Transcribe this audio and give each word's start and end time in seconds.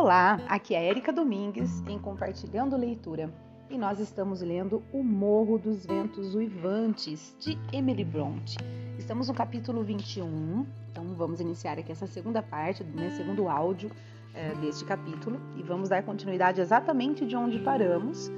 Olá, 0.00 0.38
aqui 0.48 0.76
é 0.76 0.78
a 0.78 0.84
Erika 0.84 1.12
Domingues 1.12 1.82
em 1.88 1.98
Compartilhando 1.98 2.76
Leitura 2.76 3.34
e 3.68 3.76
nós 3.76 3.98
estamos 3.98 4.40
lendo 4.40 4.80
O 4.92 5.02
Morro 5.02 5.58
dos 5.58 5.84
Ventos 5.84 6.36
Uivantes 6.36 7.34
de 7.40 7.58
Emily 7.72 8.04
Bronte. 8.04 8.56
Estamos 8.96 9.26
no 9.26 9.34
capítulo 9.34 9.82
21, 9.82 10.64
então 10.92 11.04
vamos 11.16 11.40
iniciar 11.40 11.80
aqui 11.80 11.90
essa 11.90 12.06
segunda 12.06 12.40
parte, 12.40 12.84
né, 12.84 13.10
segundo 13.10 13.48
áudio 13.48 13.90
é, 14.34 14.54
deste 14.60 14.84
capítulo 14.84 15.40
e 15.56 15.64
vamos 15.64 15.88
dar 15.88 16.00
continuidade 16.04 16.60
exatamente 16.60 17.26
de 17.26 17.34
onde 17.34 17.58
paramos 17.58 18.30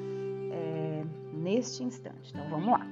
é, 0.50 1.04
neste 1.34 1.84
instante. 1.84 2.30
Então 2.30 2.48
vamos 2.48 2.68
lá. 2.68 2.86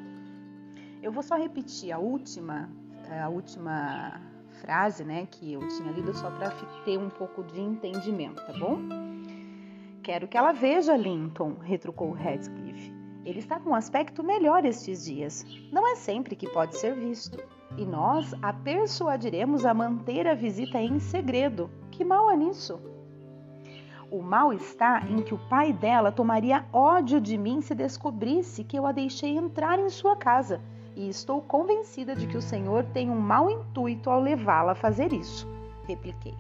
Eu 1.03 1.11
vou 1.11 1.23
só 1.23 1.39
repetir 1.39 1.91
a 1.91 1.99
última, 1.99 2.69
a 3.19 3.31
última 3.31 4.28
frase, 4.61 5.05
né, 5.05 5.27
que 5.31 5.53
eu 5.53 5.67
tinha 5.69 5.91
lido 5.93 6.15
só 6.15 6.31
para 6.31 6.51
ter 6.85 6.99
um 6.99 7.09
pouco 7.09 7.43
de 7.43 7.61
entendimento, 7.61 8.45
tá 8.45 8.53
bom? 8.59 8.79
Quero 10.03 10.27
que 10.27 10.37
ela 10.37 10.53
veja 10.53 10.97
Linton, 10.97 11.57
retrucou 11.61 12.13
Radcliffe. 12.13 12.93
Ele 13.25 13.41
está 13.41 13.61
com 13.61 13.71
um 13.71 13.75
aspecto 13.75 14.23
melhor 14.23 14.65
estes 14.65 15.05
dias. 15.05 15.45
Não 15.71 15.87
é 15.87 15.97
sempre 15.97 16.35
que 16.35 16.49
pode 16.49 16.77
ser 16.77 16.95
visto. 16.95 17.39
E 17.77 17.85
nós 17.85 18.33
a 18.41 18.53
persuadiremos 18.53 19.67
a 19.67 19.75
manter 19.75 20.27
a 20.27 20.35
visita 20.35 20.81
em 20.81 20.99
segredo. 20.99 21.71
Que 21.91 22.05
mal 22.05 22.29
há 22.29 22.37
nisso? 22.37 22.81
O 24.11 24.23
mal 24.23 24.55
está 24.55 25.03
em 25.11 25.21
que 25.21 25.35
o 25.35 25.49
pai 25.51 25.75
dela 25.75 26.11
tomaria 26.11 26.65
ódio 26.73 27.21
de 27.21 27.37
mim 27.37 27.61
se 27.61 27.75
descobrisse 27.75 28.65
que 28.65 28.79
eu 28.79 28.87
a 28.87 28.93
deixei 28.93 29.37
entrar 29.37 29.79
em 29.79 29.91
sua 29.91 30.17
casa 30.17 30.63
e 30.99 31.09
estou 31.09 31.41
convencida 31.41 32.17
de 32.17 32.27
que 32.27 32.37
o 32.37 32.43
Senhor 32.43 32.85
tem 32.87 33.09
um 33.09 33.21
mau 33.21 33.49
intuito 33.49 34.11
ao 34.11 34.21
levá-la 34.21 34.73
a 34.73 34.75
fazer 34.75 35.13
isso, 35.13 35.47
repliquei. 35.87 36.35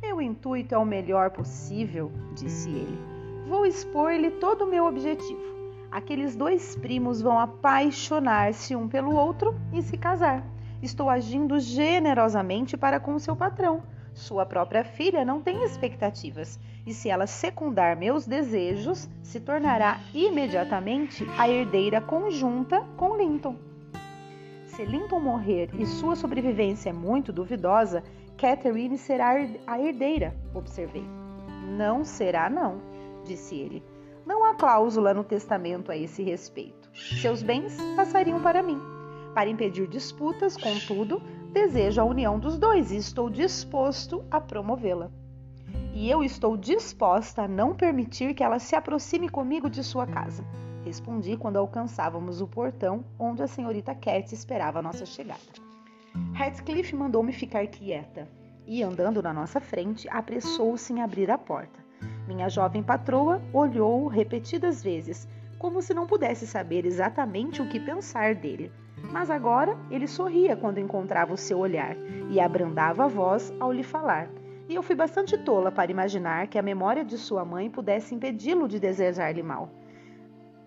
Meu 0.00 0.22
intuito 0.22 0.74
é 0.74 0.78
o 0.78 0.84
melhor 0.84 1.28
possível, 1.28 2.10
disse 2.34 2.70
ele. 2.70 2.98
Vou 3.46 3.66
expor-lhe 3.66 4.30
todo 4.30 4.64
o 4.64 4.66
meu 4.66 4.86
objetivo. 4.86 5.42
Aqueles 5.90 6.34
dois 6.34 6.74
primos 6.74 7.20
vão 7.20 7.38
apaixonar-se 7.38 8.74
um 8.74 8.88
pelo 8.88 9.14
outro 9.14 9.54
e 9.74 9.82
se 9.82 9.98
casar. 9.98 10.42
Estou 10.80 11.10
agindo 11.10 11.60
generosamente 11.60 12.78
para 12.78 12.98
com 12.98 13.18
seu 13.18 13.36
patrão. 13.36 13.82
Sua 14.14 14.46
própria 14.46 14.84
filha 14.84 15.22
não 15.22 15.42
tem 15.42 15.62
expectativas, 15.64 16.58
e 16.90 16.94
se 16.94 17.08
ela 17.08 17.24
secundar 17.24 17.96
meus 17.96 18.26
desejos, 18.26 19.08
se 19.22 19.38
tornará 19.38 20.00
imediatamente 20.12 21.24
a 21.38 21.48
herdeira 21.48 22.00
conjunta 22.00 22.80
com 22.96 23.16
Linton. 23.16 23.54
Se 24.66 24.84
Linton 24.84 25.20
morrer 25.20 25.70
e 25.78 25.86
sua 25.86 26.16
sobrevivência 26.16 26.90
é 26.90 26.92
muito 26.92 27.32
duvidosa, 27.32 28.02
Catherine 28.36 28.98
será 28.98 29.36
a 29.68 29.78
herdeira, 29.78 30.34
observei. 30.52 31.04
Não 31.76 32.04
será, 32.04 32.50
não, 32.50 32.80
disse 33.24 33.54
ele. 33.54 33.84
Não 34.26 34.44
há 34.44 34.54
cláusula 34.54 35.14
no 35.14 35.22
testamento 35.22 35.92
a 35.92 35.96
esse 35.96 36.24
respeito. 36.24 36.90
Seus 37.20 37.40
bens 37.40 37.76
passariam 37.94 38.42
para 38.42 38.64
mim. 38.64 38.80
Para 39.32 39.48
impedir 39.48 39.86
disputas, 39.86 40.56
contudo, 40.56 41.22
desejo 41.52 42.00
a 42.00 42.04
união 42.04 42.36
dos 42.36 42.58
dois 42.58 42.90
e 42.90 42.96
estou 42.96 43.30
disposto 43.30 44.24
a 44.28 44.40
promovê-la. 44.40 45.19
E 46.00 46.10
eu 46.10 46.24
estou 46.24 46.56
disposta 46.56 47.42
a 47.42 47.46
não 47.46 47.74
permitir 47.74 48.32
que 48.32 48.42
ela 48.42 48.58
se 48.58 48.74
aproxime 48.74 49.28
comigo 49.28 49.68
de 49.68 49.84
sua 49.84 50.06
casa. 50.06 50.42
Respondi 50.82 51.36
quando 51.36 51.58
alcançávamos 51.58 52.40
o 52.40 52.48
portão 52.48 53.04
onde 53.18 53.42
a 53.42 53.46
senhorita 53.46 53.94
Cat 53.94 54.34
esperava 54.34 54.78
a 54.78 54.82
nossa 54.82 55.04
chegada. 55.04 55.38
Heathcliff 56.34 56.96
mandou-me 56.96 57.34
ficar 57.34 57.66
quieta 57.66 58.26
e, 58.66 58.82
andando 58.82 59.22
na 59.22 59.34
nossa 59.34 59.60
frente, 59.60 60.08
apressou-se 60.08 60.90
em 60.90 61.02
abrir 61.02 61.30
a 61.30 61.36
porta. 61.36 61.84
Minha 62.26 62.48
jovem 62.48 62.82
patroa 62.82 63.42
olhou 63.52 64.06
repetidas 64.06 64.82
vezes, 64.82 65.28
como 65.58 65.82
se 65.82 65.92
não 65.92 66.06
pudesse 66.06 66.46
saber 66.46 66.86
exatamente 66.86 67.60
o 67.60 67.68
que 67.68 67.78
pensar 67.78 68.34
dele. 68.34 68.72
Mas 69.12 69.28
agora 69.28 69.76
ele 69.90 70.08
sorria 70.08 70.56
quando 70.56 70.78
encontrava 70.80 71.34
o 71.34 71.36
seu 71.36 71.58
olhar 71.58 71.94
e 72.30 72.40
abrandava 72.40 73.04
a 73.04 73.06
voz 73.06 73.52
ao 73.60 73.70
lhe 73.70 73.82
falar. 73.82 74.39
E 74.70 74.74
eu 74.76 74.84
fui 74.84 74.94
bastante 74.94 75.36
tola 75.36 75.72
para 75.72 75.90
imaginar 75.90 76.46
que 76.46 76.56
a 76.56 76.62
memória 76.62 77.04
de 77.04 77.18
sua 77.18 77.44
mãe 77.44 77.68
pudesse 77.68 78.14
impedi-lo 78.14 78.68
de 78.68 78.78
desejar-lhe 78.78 79.42
mal. 79.42 79.68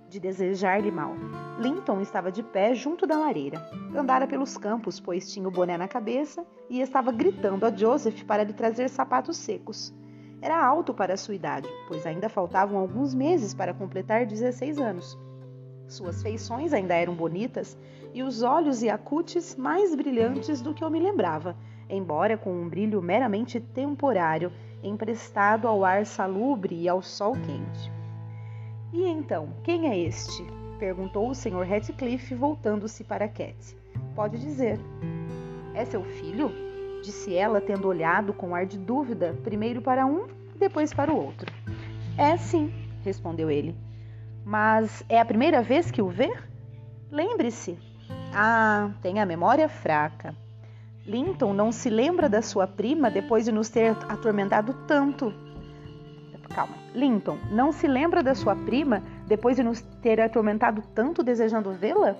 De 0.09 0.19
desejar-lhe 0.19 0.91
mal. 0.91 1.15
Linton 1.57 2.01
estava 2.01 2.29
de 2.29 2.43
pé 2.43 2.75
junto 2.75 3.07
da 3.07 3.17
lareira. 3.17 3.65
Andara 3.95 4.27
pelos 4.27 4.57
campos, 4.57 4.99
pois 4.99 5.31
tinha 5.31 5.47
o 5.47 5.51
boné 5.51 5.77
na 5.77 5.87
cabeça 5.87 6.45
e 6.69 6.81
estava 6.81 7.13
gritando 7.13 7.65
a 7.65 7.73
Joseph 7.73 8.23
para 8.23 8.43
lhe 8.43 8.51
trazer 8.51 8.89
sapatos 8.89 9.37
secos. 9.37 9.93
Era 10.41 10.61
alto 10.61 10.93
para 10.93 11.15
sua 11.15 11.35
idade, 11.35 11.69
pois 11.87 12.05
ainda 12.05 12.27
faltavam 12.27 12.77
alguns 12.77 13.15
meses 13.15 13.53
para 13.53 13.73
completar 13.73 14.25
16 14.25 14.79
anos. 14.79 15.17
Suas 15.87 16.21
feições 16.21 16.73
ainda 16.73 16.93
eram 16.93 17.15
bonitas 17.15 17.77
e 18.13 18.21
os 18.21 18.43
olhos 18.43 18.83
e 18.83 18.89
a 18.89 18.97
cutis 18.97 19.55
mais 19.55 19.95
brilhantes 19.95 20.59
do 20.59 20.73
que 20.73 20.83
eu 20.83 20.89
me 20.89 20.99
lembrava, 20.99 21.55
embora 21.89 22.37
com 22.37 22.53
um 22.53 22.67
brilho 22.67 23.01
meramente 23.01 23.59
temporário, 23.59 24.51
emprestado 24.83 25.67
ao 25.67 25.85
ar 25.85 26.05
salubre 26.05 26.75
e 26.75 26.89
ao 26.89 27.01
sol 27.01 27.33
quente. 27.33 27.91
E 28.91 29.03
então, 29.05 29.49
quem 29.63 29.89
é 29.89 29.97
este? 29.97 30.43
perguntou 30.77 31.29
o 31.29 31.35
Sr. 31.35 31.65
Radcliffe, 31.65 32.35
voltando-se 32.35 33.03
para 33.03 33.27
Cat. 33.27 33.55
Pode 34.15 34.37
dizer. 34.37 34.79
É 35.73 35.85
seu 35.85 36.03
filho? 36.03 36.51
disse 37.01 37.35
ela, 37.35 37.59
tendo 37.59 37.87
olhado 37.87 38.33
com 38.33 38.55
ar 38.55 38.65
de 38.65 38.77
dúvida, 38.77 39.35
primeiro 39.43 39.81
para 39.81 40.05
um 40.05 40.27
depois 40.57 40.93
para 40.93 41.11
o 41.11 41.17
outro. 41.17 41.51
É 42.17 42.37
sim, 42.37 42.73
respondeu 43.03 43.49
ele. 43.49 43.75
Mas 44.45 45.03
é 45.09 45.19
a 45.19 45.25
primeira 45.25 45.61
vez 45.61 45.91
que 45.91 46.01
o 46.01 46.07
vê? 46.07 46.33
Lembre-se. 47.11 47.77
Ah, 48.33 48.91
tem 49.01 49.19
a 49.19 49.25
memória 49.25 49.67
fraca. 49.67 50.35
Linton 51.05 51.53
não 51.53 51.71
se 51.71 51.89
lembra 51.89 52.29
da 52.29 52.41
sua 52.41 52.65
prima 52.65 53.11
depois 53.11 53.43
de 53.43 53.51
nos 53.51 53.69
ter 53.69 53.91
atormentado 54.07 54.73
tanto. 54.87 55.33
Calma. 56.55 56.75
Linton 56.93 57.37
não 57.51 57.71
se 57.71 57.87
lembra 57.87 58.21
da 58.21 58.35
sua 58.35 58.55
prima 58.55 59.01
depois 59.27 59.55
de 59.57 59.63
nos 59.63 59.81
ter 60.01 60.21
atormentado 60.21 60.83
tanto 60.93 61.23
desejando 61.23 61.71
vê-la? 61.71 62.15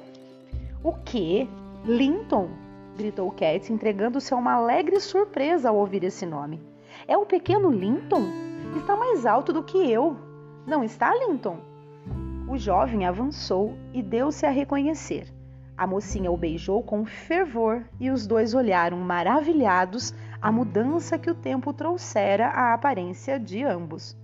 O 0.84 0.94
quê? 0.94 1.48
Linton? 1.86 2.50
gritou 2.98 3.32
Cat, 3.32 3.72
entregando-se 3.72 4.34
a 4.34 4.38
uma 4.38 4.54
alegre 4.54 5.00
surpresa 5.00 5.70
ao 5.70 5.78
ouvir 5.78 6.04
esse 6.04 6.26
nome. 6.26 6.60
É 7.08 7.18
o 7.18 7.26
pequeno 7.26 7.72
Linton? 7.72 8.24
Está 8.76 8.96
mais 8.96 9.26
alto 9.26 9.54
do 9.54 9.64
que 9.64 9.78
eu. 9.78 10.18
Não 10.66 10.84
está, 10.84 11.14
Linton? 11.16 11.58
O 12.48 12.58
jovem 12.58 13.06
avançou 13.06 13.78
e 13.94 14.02
deu-se 14.02 14.46
a 14.46 14.50
reconhecer. 14.50 15.28
A 15.76 15.88
mocinha 15.88 16.32
o 16.32 16.38
beijou 16.38 16.84
com 16.84 17.04
fervor 17.04 17.84
e 18.00 18.12
os 18.12 18.28
dois 18.28 18.54
olharam 18.54 18.98
maravilhados 19.00 20.14
a 20.40 20.52
mudança 20.52 21.18
que 21.18 21.32
o 21.32 21.36
tempo 21.36 21.74
trouxera 21.74 22.48
à 22.48 22.74
aparência 22.74 23.40
de 23.40 23.64
ambos. 23.64 24.16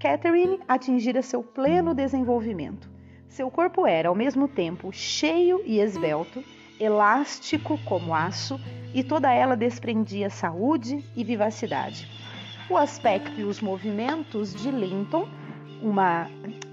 Catherine 0.00 0.58
atingira 0.66 1.20
seu 1.20 1.42
pleno 1.42 1.94
desenvolvimento. 1.94 2.88
Seu 3.28 3.50
corpo 3.50 3.86
era, 3.86 4.08
ao 4.08 4.14
mesmo 4.14 4.48
tempo, 4.48 4.90
cheio 4.90 5.60
e 5.66 5.78
esbelto, 5.78 6.42
elástico 6.80 7.78
como 7.84 8.14
aço, 8.14 8.58
e 8.94 9.04
toda 9.04 9.30
ela 9.30 9.56
desprendia 9.56 10.30
saúde 10.30 11.04
e 11.14 11.22
vivacidade. 11.22 12.08
O 12.70 12.78
aspecto 12.78 13.38
e 13.38 13.44
os 13.44 13.60
movimentos 13.60 14.54
de 14.54 14.70
Linton, 14.70 15.28
uma... 15.82 16.30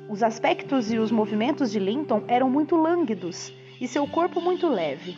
os 0.07 0.23
aspectos 0.23 0.89
e 0.89 0.97
os 0.97 1.11
movimentos 1.11 1.69
de 1.69 1.79
Linton 1.79 2.23
eram 2.27 2.49
muito 2.49 2.77
lânguidos 2.77 3.53
e 3.79 3.87
seu 3.87 4.07
corpo 4.07 4.41
muito 4.41 4.67
leve. 4.67 5.17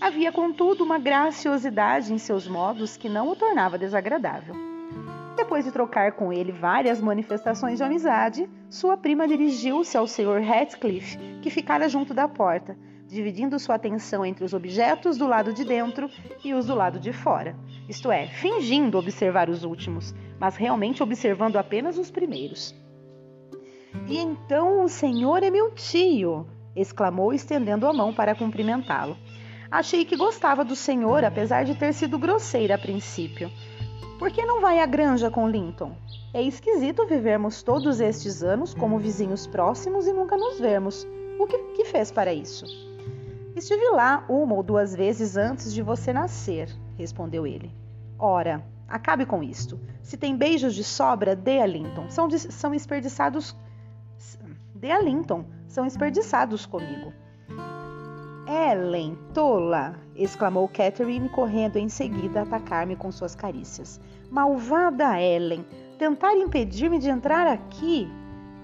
Havia, 0.00 0.32
contudo, 0.32 0.84
uma 0.84 0.98
graciosidade 0.98 2.12
em 2.12 2.18
seus 2.18 2.46
modos 2.46 2.96
que 2.96 3.08
não 3.08 3.28
o 3.28 3.36
tornava 3.36 3.78
desagradável. 3.78 4.54
Depois 5.36 5.64
de 5.64 5.72
trocar 5.72 6.12
com 6.12 6.32
ele 6.32 6.52
várias 6.52 7.00
manifestações 7.00 7.78
de 7.78 7.84
amizade, 7.84 8.48
sua 8.70 8.96
prima 8.96 9.26
dirigiu-se 9.26 9.96
ao 9.96 10.06
Sr. 10.06 10.40
Ratcliffe, 10.42 11.18
que 11.42 11.50
ficara 11.50 11.88
junto 11.88 12.14
da 12.14 12.28
porta, 12.28 12.76
dividindo 13.06 13.58
sua 13.58 13.74
atenção 13.74 14.24
entre 14.24 14.44
os 14.44 14.54
objetos 14.54 15.16
do 15.16 15.26
lado 15.26 15.52
de 15.52 15.64
dentro 15.64 16.08
e 16.44 16.54
os 16.54 16.66
do 16.66 16.74
lado 16.74 16.98
de 16.98 17.12
fora, 17.12 17.56
isto 17.88 18.10
é, 18.10 18.26
fingindo 18.26 18.98
observar 18.98 19.50
os 19.50 19.64
últimos, 19.64 20.14
mas 20.38 20.56
realmente 20.56 21.02
observando 21.02 21.56
apenas 21.56 21.98
os 21.98 22.10
primeiros. 22.10 22.74
E 24.08 24.18
então 24.18 24.82
o 24.82 24.88
senhor 24.88 25.42
é 25.42 25.50
meu 25.50 25.70
tio, 25.72 26.46
exclamou, 26.74 27.32
estendendo 27.32 27.86
a 27.86 27.92
mão 27.92 28.14
para 28.14 28.34
cumprimentá-lo. 28.34 29.16
Achei 29.70 30.04
que 30.04 30.16
gostava 30.16 30.64
do 30.64 30.76
senhor, 30.76 31.24
apesar 31.24 31.64
de 31.64 31.74
ter 31.74 31.92
sido 31.92 32.18
grosseira 32.18 32.76
a 32.76 32.78
princípio. 32.78 33.50
Por 34.18 34.30
que 34.30 34.44
não 34.44 34.60
vai 34.60 34.80
à 34.80 34.86
granja 34.86 35.30
com 35.30 35.48
Linton? 35.48 35.96
É 36.32 36.42
esquisito 36.42 37.06
vivermos 37.06 37.62
todos 37.62 38.00
estes 38.00 38.42
anos 38.42 38.74
como 38.74 38.98
vizinhos 38.98 39.46
próximos 39.46 40.06
e 40.06 40.12
nunca 40.12 40.36
nos 40.36 40.60
vermos. 40.60 41.06
O 41.38 41.46
que, 41.46 41.58
que 41.74 41.84
fez 41.84 42.12
para 42.12 42.32
isso? 42.32 42.64
Estive 43.56 43.88
lá 43.90 44.24
uma 44.28 44.54
ou 44.54 44.62
duas 44.62 44.94
vezes 44.94 45.36
antes 45.36 45.72
de 45.72 45.82
você 45.82 46.12
nascer, 46.12 46.68
respondeu 46.96 47.46
ele. 47.46 47.70
Ora, 48.18 48.64
Acabe 48.88 49.24
com 49.24 49.42
isto. 49.42 49.80
Se 50.02 50.16
tem 50.16 50.36
beijos 50.36 50.74
de 50.74 50.84
sobra, 50.84 51.34
dê 51.34 51.60
a 51.60 51.66
Linton. 51.66 52.08
São, 52.10 52.30
são 52.30 52.70
desperdiçados. 52.70 53.56
Dê 54.84 54.90
a 54.90 55.00
Linton. 55.00 55.46
São 55.66 55.86
desperdiçados 55.86 56.66
comigo. 56.66 57.10
Ellen, 58.46 59.16
tola! 59.32 59.98
exclamou 60.14 60.68
Catherine, 60.68 61.26
correndo 61.30 61.78
em 61.78 61.88
seguida 61.88 62.40
a 62.40 62.42
atacar-me 62.42 62.94
com 62.94 63.10
suas 63.10 63.34
carícias. 63.34 63.98
Malvada 64.30 65.18
Ellen! 65.18 65.64
Tentar 65.98 66.36
impedir-me 66.36 66.98
de 66.98 67.08
entrar 67.08 67.46
aqui? 67.46 68.06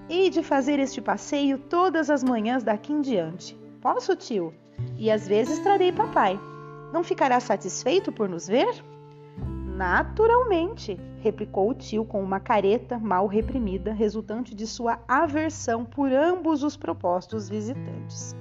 Hei 0.07 0.29
de 0.29 0.43
fazer 0.43 0.77
este 0.77 1.01
passeio 1.01 1.57
todas 1.57 2.07
as 2.11 2.23
manhãs 2.23 2.61
daqui 2.61 2.93
em 2.93 3.01
diante. 3.01 3.57
Posso, 3.81 4.15
tio? 4.15 4.53
E 4.99 5.09
às 5.09 5.27
vezes 5.27 5.57
trarei 5.57 5.91
papai. 5.91 6.39
Não 6.93 7.03
ficará 7.03 7.39
satisfeito 7.39 8.11
por 8.11 8.29
nos 8.29 8.47
ver? 8.47 8.71
Naturalmente, 9.81 10.95
replicou 11.21 11.71
o 11.71 11.73
tio 11.73 12.05
com 12.05 12.21
uma 12.21 12.39
careta 12.39 12.99
mal 12.99 13.25
reprimida, 13.25 13.91
resultante 13.91 14.53
de 14.53 14.67
sua 14.67 14.99
aversão 15.07 15.83
por 15.83 16.13
ambos 16.13 16.61
os 16.61 16.77
propostos 16.77 17.49
visitantes. 17.49 18.35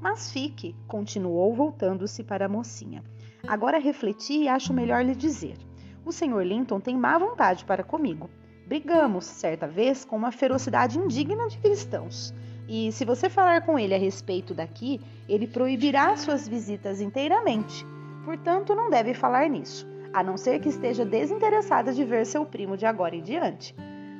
Mas 0.00 0.32
fique, 0.32 0.74
continuou 0.88 1.54
voltando-se 1.54 2.24
para 2.24 2.46
a 2.46 2.48
mocinha. 2.48 3.04
Agora 3.46 3.78
refleti 3.78 4.44
e 4.44 4.48
acho 4.48 4.72
melhor 4.72 5.04
lhe 5.04 5.14
dizer. 5.14 5.58
O 6.02 6.10
Sr. 6.10 6.42
Linton 6.42 6.80
tem 6.80 6.96
má 6.96 7.18
vontade 7.18 7.66
para 7.66 7.84
comigo. 7.84 8.30
Brigamos, 8.66 9.26
certa 9.26 9.68
vez, 9.68 10.02
com 10.02 10.16
uma 10.16 10.32
ferocidade 10.32 10.98
indigna 10.98 11.46
de 11.46 11.58
cristãos. 11.58 12.32
E 12.66 12.90
se 12.90 13.04
você 13.04 13.28
falar 13.28 13.66
com 13.66 13.78
ele 13.78 13.94
a 13.94 13.98
respeito 13.98 14.54
daqui, 14.54 14.98
ele 15.28 15.46
proibirá 15.46 16.16
suas 16.16 16.48
visitas 16.48 17.02
inteiramente. 17.02 17.84
Portanto, 18.24 18.74
não 18.74 18.88
deve 18.88 19.12
falar 19.12 19.50
nisso, 19.50 19.86
a 20.14 20.22
não 20.22 20.36
ser 20.36 20.60
que 20.60 20.68
esteja 20.68 21.04
desinteressada 21.04 21.92
de 21.92 22.04
ver 22.04 22.24
seu 22.24 22.46
primo 22.46 22.76
de 22.76 22.86
agora 22.86 23.16
em 23.16 23.20
diante. 23.20 23.74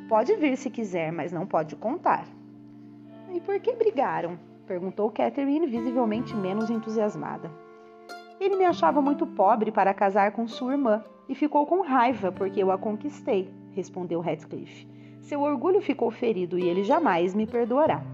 Pode 0.09 0.35
vir 0.35 0.57
se 0.57 0.69
quiser, 0.69 1.13
mas 1.13 1.31
não 1.31 1.47
pode 1.47 1.77
contar. 1.77 2.27
E 3.33 3.41
por 3.41 3.61
que 3.61 3.73
brigaram? 3.77 4.37
Perguntou 4.67 5.09
Catherine, 5.13 5.69
visivelmente 5.69 6.35
menos 6.35 6.69
entusiasmada. 6.69 7.49
Ele 8.41 8.57
me 8.57 8.65
achava 8.65 9.01
muito 9.01 9.25
pobre 9.25 9.71
para 9.71 9.95
casar 9.95 10.33
com 10.33 10.49
sua 10.49 10.73
irmã 10.73 11.05
e 11.29 11.35
ficou 11.35 11.65
com 11.65 11.81
raiva 11.81 12.33
porque 12.33 12.61
eu 12.61 12.73
a 12.73 12.77
conquistei, 12.77 13.49
respondeu 13.71 14.23
Heathcliff. 14.25 14.89
Seu 15.21 15.43
orgulho 15.43 15.81
ficou 15.81 16.11
ferido 16.11 16.59
e 16.59 16.69
ele 16.69 16.83
jamais 16.83 17.35
me 17.35 17.47
perdoará. 17.47 18.05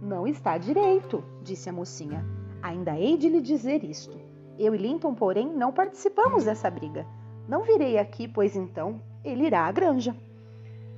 Não 0.00 0.24
está 0.24 0.56
direito, 0.56 1.22
disse 1.42 1.68
a 1.68 1.72
mocinha. 1.72 2.24
Ainda 2.62 2.96
hei 2.96 3.16
de 3.16 3.28
lhe 3.28 3.40
dizer 3.40 3.82
isto. 3.82 4.31
Eu 4.58 4.74
e 4.74 4.78
Linton, 4.78 5.14
porém, 5.14 5.48
não 5.48 5.72
participamos 5.72 6.44
dessa 6.44 6.70
briga. 6.70 7.06
Não 7.48 7.62
virei 7.62 7.98
aqui, 7.98 8.28
pois 8.28 8.54
então 8.54 9.00
ele 9.24 9.46
irá 9.46 9.66
à 9.66 9.72
granja. 9.72 10.14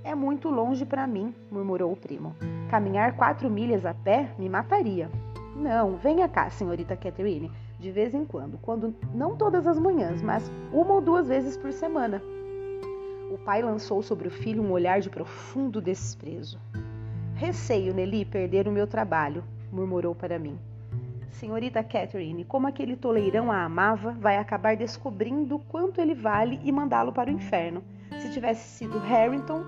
É 0.02 0.14
muito 0.14 0.50
longe 0.50 0.84
para 0.84 1.06
mim, 1.06 1.34
murmurou 1.50 1.92
o 1.92 1.96
primo. 1.96 2.34
Caminhar 2.70 3.16
quatro 3.16 3.48
milhas 3.48 3.86
a 3.86 3.94
pé 3.94 4.30
me 4.38 4.48
mataria. 4.48 5.10
Não, 5.56 5.96
venha 5.96 6.28
cá, 6.28 6.50
senhorita 6.50 6.96
Catherine, 6.96 7.50
de 7.78 7.90
vez 7.90 8.12
em 8.12 8.24
quando, 8.24 8.58
quando 8.58 8.94
não 9.14 9.36
todas 9.36 9.66
as 9.66 9.78
manhãs, 9.78 10.20
mas 10.20 10.50
uma 10.72 10.94
ou 10.94 11.00
duas 11.00 11.28
vezes 11.28 11.56
por 11.56 11.72
semana. 11.72 12.20
O 13.30 13.38
pai 13.38 13.62
lançou 13.62 14.02
sobre 14.02 14.28
o 14.28 14.30
filho 14.30 14.62
um 14.62 14.72
olhar 14.72 15.00
de 15.00 15.08
profundo 15.08 15.80
desprezo. 15.80 16.58
Receio, 17.34 17.94
Nelly, 17.94 18.24
perder 18.24 18.68
o 18.68 18.72
meu 18.72 18.86
trabalho, 18.86 19.42
murmurou 19.72 20.14
para 20.14 20.38
mim. 20.38 20.58
Senhorita 21.34 21.82
Catherine, 21.82 22.44
como 22.44 22.66
aquele 22.66 22.96
toleirão 22.96 23.52
a 23.52 23.64
amava, 23.64 24.12
vai 24.12 24.36
acabar 24.36 24.76
descobrindo 24.76 25.58
quanto 25.68 26.00
ele 26.00 26.14
vale 26.14 26.60
e 26.64 26.72
mandá-lo 26.72 27.12
para 27.12 27.30
o 27.30 27.32
inferno. 27.32 27.82
Se 28.18 28.30
tivesse 28.30 28.78
sido 28.78 28.98
Harrington, 28.98 29.62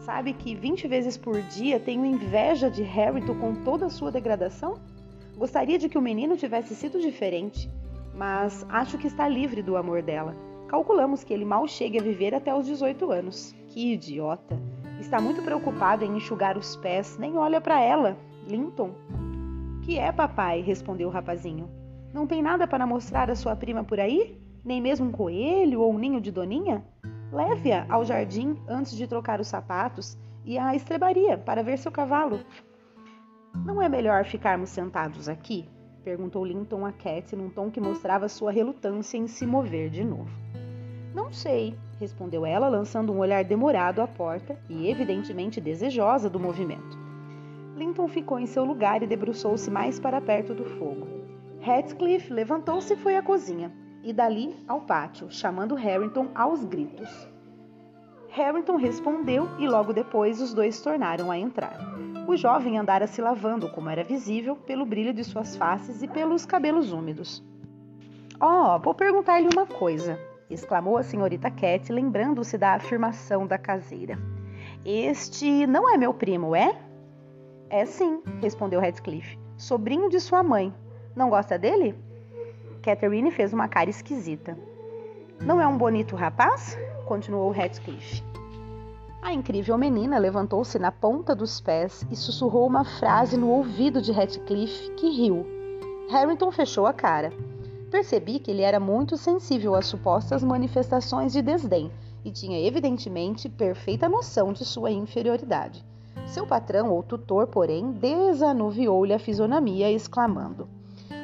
Sabe 0.00 0.32
que 0.32 0.54
20 0.54 0.88
vezes 0.88 1.16
por 1.18 1.40
dia 1.42 1.78
tenho 1.78 2.06
inveja 2.06 2.70
de 2.70 2.82
Harrington 2.82 3.34
com 3.34 3.54
toda 3.54 3.86
a 3.86 3.90
sua 3.90 4.10
degradação? 4.10 4.78
Gostaria 5.36 5.78
de 5.78 5.88
que 5.88 5.98
o 5.98 6.02
menino 6.02 6.36
tivesse 6.36 6.74
sido 6.74 6.98
diferente, 6.98 7.70
mas 8.14 8.64
acho 8.70 8.96
que 8.96 9.06
está 9.06 9.28
livre 9.28 9.62
do 9.62 9.76
amor 9.76 10.02
dela. 10.02 10.34
Calculamos 10.68 11.22
que 11.22 11.34
ele 11.34 11.44
mal 11.44 11.68
chegue 11.68 11.98
a 11.98 12.02
viver 12.02 12.34
até 12.34 12.54
os 12.54 12.64
18 12.64 13.10
anos. 13.10 13.54
Que 13.68 13.92
idiota! 13.92 14.58
Está 14.98 15.20
muito 15.20 15.42
preocupado 15.42 16.04
em 16.04 16.16
enxugar 16.16 16.56
os 16.56 16.76
pés, 16.76 17.18
nem 17.18 17.36
olha 17.36 17.60
para 17.60 17.80
ela. 17.80 18.16
Linton. 18.48 18.94
Que 19.90 19.98
é, 19.98 20.12
papai? 20.12 20.60
respondeu 20.60 21.08
o 21.08 21.10
rapazinho. 21.10 21.68
Não 22.14 22.24
tem 22.24 22.40
nada 22.40 22.64
para 22.64 22.86
mostrar 22.86 23.28
à 23.28 23.34
sua 23.34 23.56
prima 23.56 23.82
por 23.82 23.98
aí? 23.98 24.40
Nem 24.64 24.80
mesmo 24.80 25.08
um 25.08 25.10
coelho 25.10 25.80
ou 25.80 25.92
um 25.92 25.98
ninho 25.98 26.20
de 26.20 26.30
doninha? 26.30 26.84
Leve-a 27.32 27.86
ao 27.88 28.04
jardim 28.04 28.56
antes 28.68 28.96
de 28.96 29.08
trocar 29.08 29.40
os 29.40 29.48
sapatos 29.48 30.16
e 30.44 30.56
à 30.56 30.76
estrebaria 30.76 31.36
para 31.36 31.64
ver 31.64 31.76
seu 31.76 31.90
cavalo. 31.90 32.38
Não 33.66 33.82
é 33.82 33.88
melhor 33.88 34.24
ficarmos 34.24 34.70
sentados 34.70 35.28
aqui? 35.28 35.68
perguntou 36.04 36.44
Linton 36.44 36.86
a 36.86 36.92
Cat 36.92 37.34
num 37.34 37.50
tom 37.50 37.68
que 37.68 37.80
mostrava 37.80 38.28
sua 38.28 38.52
relutância 38.52 39.18
em 39.18 39.26
se 39.26 39.44
mover 39.44 39.90
de 39.90 40.04
novo. 40.04 40.30
Não 41.12 41.32
sei, 41.32 41.76
respondeu 41.98 42.46
ela, 42.46 42.68
lançando 42.68 43.12
um 43.12 43.18
olhar 43.18 43.42
demorado 43.42 44.00
à 44.00 44.06
porta 44.06 44.56
e 44.68 44.88
evidentemente 44.88 45.60
desejosa 45.60 46.30
do 46.30 46.38
movimento. 46.38 46.99
Linton 47.76 48.08
ficou 48.08 48.38
em 48.38 48.46
seu 48.46 48.64
lugar 48.64 49.02
e 49.02 49.06
debruçou-se 49.06 49.70
mais 49.70 49.98
para 49.98 50.20
perto 50.20 50.54
do 50.54 50.64
fogo. 50.64 51.06
Heathcliff 51.60 52.32
levantou-se 52.32 52.92
e 52.94 52.96
foi 52.96 53.16
à 53.16 53.22
cozinha 53.22 53.72
e 54.02 54.12
dali 54.12 54.56
ao 54.66 54.80
pátio, 54.80 55.30
chamando 55.30 55.74
Harrington 55.74 56.28
aos 56.34 56.64
gritos. 56.64 57.28
Harrington 58.30 58.76
respondeu 58.76 59.48
e 59.58 59.66
logo 59.66 59.92
depois 59.92 60.40
os 60.40 60.54
dois 60.54 60.80
tornaram 60.80 61.30
a 61.30 61.38
entrar. 61.38 61.76
O 62.26 62.36
jovem 62.36 62.78
andara 62.78 63.06
se 63.06 63.20
lavando, 63.20 63.70
como 63.72 63.90
era 63.90 64.04
visível, 64.04 64.54
pelo 64.54 64.86
brilho 64.86 65.12
de 65.12 65.24
suas 65.24 65.56
faces 65.56 66.02
e 66.02 66.08
pelos 66.08 66.46
cabelos 66.46 66.92
úmidos. 66.92 67.42
Oh, 68.40 68.78
vou 68.78 68.94
perguntar-lhe 68.94 69.48
uma 69.52 69.66
coisa, 69.66 70.18
exclamou 70.48 70.96
a 70.96 71.02
senhorita 71.02 71.50
Cat, 71.50 71.92
lembrando-se 71.92 72.56
da 72.56 72.74
afirmação 72.74 73.46
da 73.46 73.58
caseira. 73.58 74.18
Este 74.84 75.66
não 75.66 75.92
é 75.92 75.98
meu 75.98 76.14
primo, 76.14 76.54
é? 76.54 76.89
É 77.70 77.86
sim, 77.86 78.20
respondeu 78.42 78.80
Radcliffe. 78.80 79.38
Sobrinho 79.56 80.08
de 80.10 80.18
sua 80.18 80.42
mãe. 80.42 80.74
Não 81.14 81.30
gosta 81.30 81.56
dele? 81.56 81.94
Catherine 82.82 83.30
fez 83.30 83.52
uma 83.52 83.68
cara 83.68 83.88
esquisita. 83.88 84.58
Não 85.40 85.60
é 85.60 85.66
um 85.68 85.78
bonito 85.78 86.16
rapaz? 86.16 86.76
continuou 87.06 87.52
Radcliffe. 87.52 88.24
A 89.22 89.32
incrível 89.32 89.78
menina 89.78 90.18
levantou-se 90.18 90.80
na 90.80 90.90
ponta 90.90 91.32
dos 91.32 91.60
pés 91.60 92.04
e 92.10 92.16
sussurrou 92.16 92.66
uma 92.66 92.84
frase 92.84 93.36
no 93.36 93.48
ouvido 93.48 94.02
de 94.02 94.10
Radcliffe, 94.10 94.90
que 94.96 95.08
riu. 95.08 95.46
Harrington 96.10 96.50
fechou 96.50 96.88
a 96.88 96.92
cara. 96.92 97.32
Percebi 97.88 98.40
que 98.40 98.50
ele 98.50 98.62
era 98.62 98.80
muito 98.80 99.16
sensível 99.16 99.76
às 99.76 99.86
supostas 99.86 100.42
manifestações 100.42 101.32
de 101.32 101.40
desdém 101.40 101.88
e 102.24 102.32
tinha 102.32 102.66
evidentemente 102.66 103.48
perfeita 103.48 104.08
noção 104.08 104.52
de 104.52 104.64
sua 104.64 104.90
inferioridade. 104.90 105.84
Seu 106.30 106.46
patrão 106.46 106.92
ou 106.92 107.02
tutor, 107.02 107.48
porém, 107.48 107.90
desanuviou-lhe 107.90 109.12
a 109.12 109.18
fisionomia, 109.18 109.90
exclamando: 109.90 110.68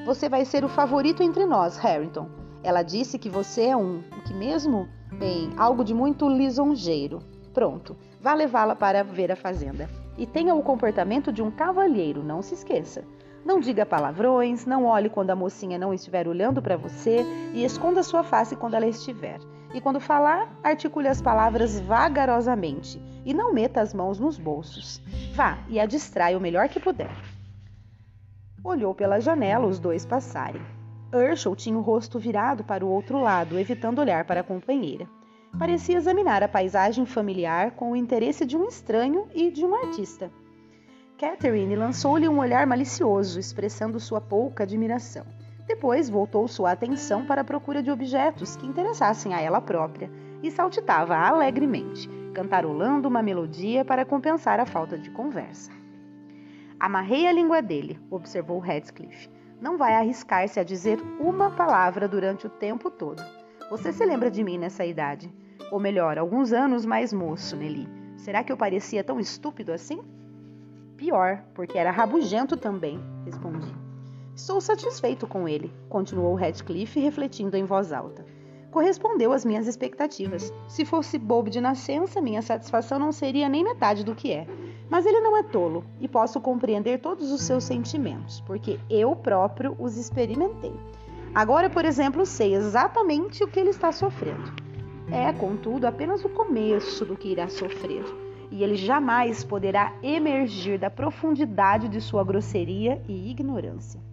você 0.05 0.29
vai 0.29 0.45
ser 0.45 0.65
o 0.65 0.69
favorito 0.69 1.23
entre 1.23 1.47
nós, 1.47 1.77
Harrington. 1.77 2.29
Ela 2.61 2.83
disse 2.83 3.17
que 3.17 3.31
você 3.31 3.67
é 3.67 3.77
um, 3.77 3.99
o 3.99 4.23
que 4.25 4.35
mesmo? 4.35 4.89
Bem, 5.13 5.53
algo 5.57 5.85
de 5.85 5.95
muito 5.95 6.29
lisonjeiro. 6.29 7.21
Pronto, 7.55 7.97
vá 8.21 8.35
levá-la 8.35 8.75
para 8.75 9.05
ver 9.05 9.31
a 9.31 9.37
fazenda. 9.37 9.89
E 10.19 10.27
tenha 10.27 10.57
o 10.57 10.63
comportamento 10.63 11.33
de 11.33 11.41
um 11.41 11.53
cavalheiro, 11.53 12.25
não 12.25 12.43
se 12.43 12.55
esqueça. 12.55 13.05
Não 13.45 13.61
diga 13.61 13.87
palavrões, 13.87 14.67
não 14.67 14.87
olhe 14.87 15.09
quando 15.09 15.31
a 15.31 15.37
mocinha 15.37 15.79
não 15.79 15.95
estiver 15.95 16.27
olhando 16.27 16.61
para 16.61 16.77
você 16.77 17.25
e 17.55 17.65
esconda 17.65 18.03
sua 18.03 18.25
face 18.25 18.57
quando 18.57 18.75
ela 18.75 18.89
estiver. 18.89 19.39
E 19.73 19.81
quando 19.81 20.01
falar, 20.01 20.53
articule 20.65 21.07
as 21.07 21.23
palavras 21.23 21.79
vagarosamente 21.79 23.01
e 23.27 23.35
não 23.35 23.53
meta 23.53 23.81
as 23.81 23.93
mãos 23.93 24.21
nos 24.21 24.39
bolsos. 24.39 25.03
Vá 25.35 25.59
e 25.69 25.81
a 25.81 25.85
distraia 25.85 26.39
o 26.39 26.41
melhor 26.41 26.69
que 26.69 26.79
puder. 26.79 27.11
Olhou 28.63 28.95
pela 28.95 29.21
janela 29.21 29.67
os 29.67 29.81
dois 29.81 30.07
passarem. 30.07 30.63
Herschel 31.13 31.57
tinha 31.57 31.77
o 31.77 31.83
rosto 31.83 32.19
virado 32.19 32.63
para 32.63 32.85
o 32.85 32.89
outro 32.89 33.21
lado, 33.21 33.59
evitando 33.59 33.99
olhar 33.99 34.25
para 34.25 34.41
a 34.41 34.45
companheira. 34.45 35.09
Parecia 35.59 35.97
examinar 35.97 36.43
a 36.43 36.49
paisagem 36.49 37.05
familiar 37.05 37.73
com 37.73 37.93
o 37.93 37.97
interesse 37.97 38.47
de 38.47 38.57
um 38.57 38.67
estranho 38.69 39.27
e 39.35 39.51
de 39.51 39.65
um 39.65 39.75
artista. 39.75 40.31
Catherine 41.19 41.75
lançou-lhe 41.75 42.29
um 42.29 42.39
olhar 42.39 42.67
malicioso, 42.67 43.41
expressando 43.41 43.99
sua 43.99 44.21
pouca 44.21 44.65
admiração. 44.65 45.25
Depois 45.67 46.09
voltou 46.09 46.47
sua 46.47 46.73
atenção 46.73 47.27
para 47.27 47.41
a 47.41 47.45
procura 47.45 47.83
de 47.83 47.91
objetos 47.91 48.55
que 48.55 48.67
interessassem 48.67 49.35
a 49.35 49.41
ela 49.41 49.61
própria 49.61 50.11
e 50.43 50.51
saltitava 50.51 51.17
alegremente, 51.17 52.09
cantarolando 52.37 53.09
uma 53.09 53.23
melodia 53.23 53.83
para 53.83 54.05
compensar 54.05 54.61
a 54.61 54.67
falta 54.67 54.99
de 54.99 55.09
conversa. 55.11 55.73
Amarrei 56.79 57.27
a 57.27 57.33
língua 57.33 57.63
dele, 57.63 57.99
observou 58.11 58.59
Radcliffe. 58.59 59.31
Não 59.59 59.79
vai 59.79 59.95
arriscar-se 59.95 60.61
a 60.61 60.63
dizer 60.63 61.01
uma 61.19 61.51
palavra 61.53 62.07
durante 62.07 62.47
o 62.47 62.51
tempo 62.51 62.91
todo. 62.91 63.25
Você 63.71 63.91
se 63.91 64.05
lembra 64.05 64.31
de 64.31 64.45
mim 64.45 64.59
nessa 64.59 64.85
idade? 64.85 65.33
Ou 65.73 65.81
melhor, 65.81 66.19
alguns 66.19 66.53
anos 66.53 66.85
mais 66.85 67.11
moço, 67.11 67.57
Nelly. 67.57 67.89
Será 68.19 68.45
que 68.45 68.53
eu 68.53 68.57
parecia 68.59 69.03
tão 69.03 69.19
estúpido 69.19 69.73
assim? 69.73 70.03
Pior, 70.95 71.43
porque 71.55 71.79
era 71.79 71.91
rabugento 71.91 72.55
também, 72.55 73.01
respondi. 73.25 73.75
Estou 74.35 74.61
satisfeito 74.61 75.27
com 75.27 75.49
ele, 75.49 75.73
continuou 75.89 76.35
Radcliffe, 76.35 77.01
refletindo 77.01 77.57
em 77.57 77.65
voz 77.65 77.95
alta. 77.95 78.27
Correspondeu 78.77 79.33
às 79.33 79.43
minhas 79.43 79.67
expectativas. 79.67 80.53
Se 80.69 80.85
fosse 80.85 81.17
bobo 81.17 81.49
de 81.49 81.63
nascença, 81.63 82.21
minha 82.21 82.43
satisfação 82.43 82.99
não 82.99 83.11
seria 83.11 83.49
nem 83.49 83.65
metade 83.65 84.05
do 84.05 84.15
que 84.15 84.31
é. 84.31 84.47
Mas 84.91 85.07
ele 85.07 85.19
não 85.19 85.35
é 85.35 85.43
tolo 85.43 85.83
e 85.99 86.07
posso 86.07 86.39
compreender 86.43 87.01
todos 87.01 87.33
os 87.33 87.41
seus 87.41 87.65
sentimentos, 87.65 88.43
porque 88.43 88.79
eu 88.91 89.17
próprio 89.17 89.75
os 89.79 89.97
experimentei. 89.97 90.75
Agora, 91.35 91.71
por 91.71 91.87
exemplo, 91.87 92.27
sei 92.27 92.55
exatamente 92.55 93.43
o 93.43 93.49
que 93.49 93.59
ele 93.59 93.71
está 93.71 93.91
sofrendo. 93.93 94.53
É, 95.11 95.33
contudo, 95.33 95.87
apenas 95.87 96.23
o 96.23 96.29
começo 96.29 97.07
do 97.07 97.17
que 97.17 97.31
irá 97.31 97.49
sofrer, 97.49 98.05
e 98.51 98.63
ele 98.63 98.77
jamais 98.77 99.43
poderá 99.43 99.95
emergir 100.03 100.79
da 100.79 100.91
profundidade 100.91 101.89
de 101.89 102.03
sua 102.03 102.23
grosseria 102.23 103.01
e 103.09 103.31
ignorância. 103.31 104.06